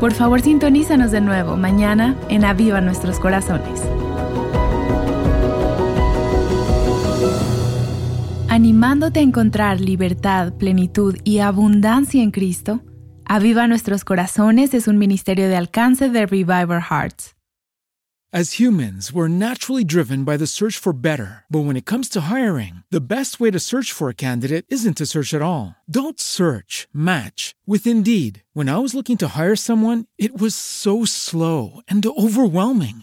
Por 0.00 0.14
favor, 0.14 0.40
sintonízanos 0.40 1.10
de 1.10 1.20
nuevo 1.20 1.58
mañana 1.58 2.16
en 2.30 2.46
Aviva 2.46 2.80
Nuestros 2.80 3.18
Corazones. 3.18 3.82
Animándote 8.78 9.18
a 9.18 9.22
encontrar 9.24 9.80
libertad, 9.80 10.52
plenitud 10.56 11.16
y 11.24 11.40
abundancia 11.40 12.22
en 12.22 12.30
Cristo, 12.30 12.80
Aviva 13.24 13.66
Nuestros 13.66 14.04
Corazones 14.04 14.72
es 14.72 14.86
un 14.86 14.98
ministerio 14.98 15.48
de 15.48 15.56
alcance 15.56 16.08
de 16.08 16.26
Reviver 16.26 16.80
Hearts. 16.88 17.34
As 18.30 18.60
humans, 18.60 19.12
we're 19.12 19.28
naturally 19.28 19.84
driven 19.84 20.24
by 20.24 20.36
the 20.36 20.46
search 20.46 20.78
for 20.78 20.92
better. 20.92 21.44
But 21.50 21.64
when 21.64 21.76
it 21.76 21.86
comes 21.86 22.08
to 22.10 22.20
hiring, 22.30 22.84
the 22.90 23.00
best 23.00 23.40
way 23.40 23.50
to 23.50 23.58
search 23.58 23.90
for 23.90 24.10
a 24.10 24.14
candidate 24.14 24.64
isn't 24.68 24.98
to 24.98 25.06
search 25.06 25.34
at 25.34 25.42
all. 25.42 25.74
Don't 25.90 26.20
search, 26.20 26.86
match 26.92 27.56
with 27.66 27.84
Indeed. 27.84 28.44
When 28.52 28.68
I 28.68 28.78
was 28.78 28.94
looking 28.94 29.16
to 29.18 29.28
hire 29.28 29.56
someone, 29.56 30.04
it 30.18 30.38
was 30.38 30.54
so 30.54 31.04
slow 31.04 31.80
and 31.88 32.06
overwhelming. 32.06 33.02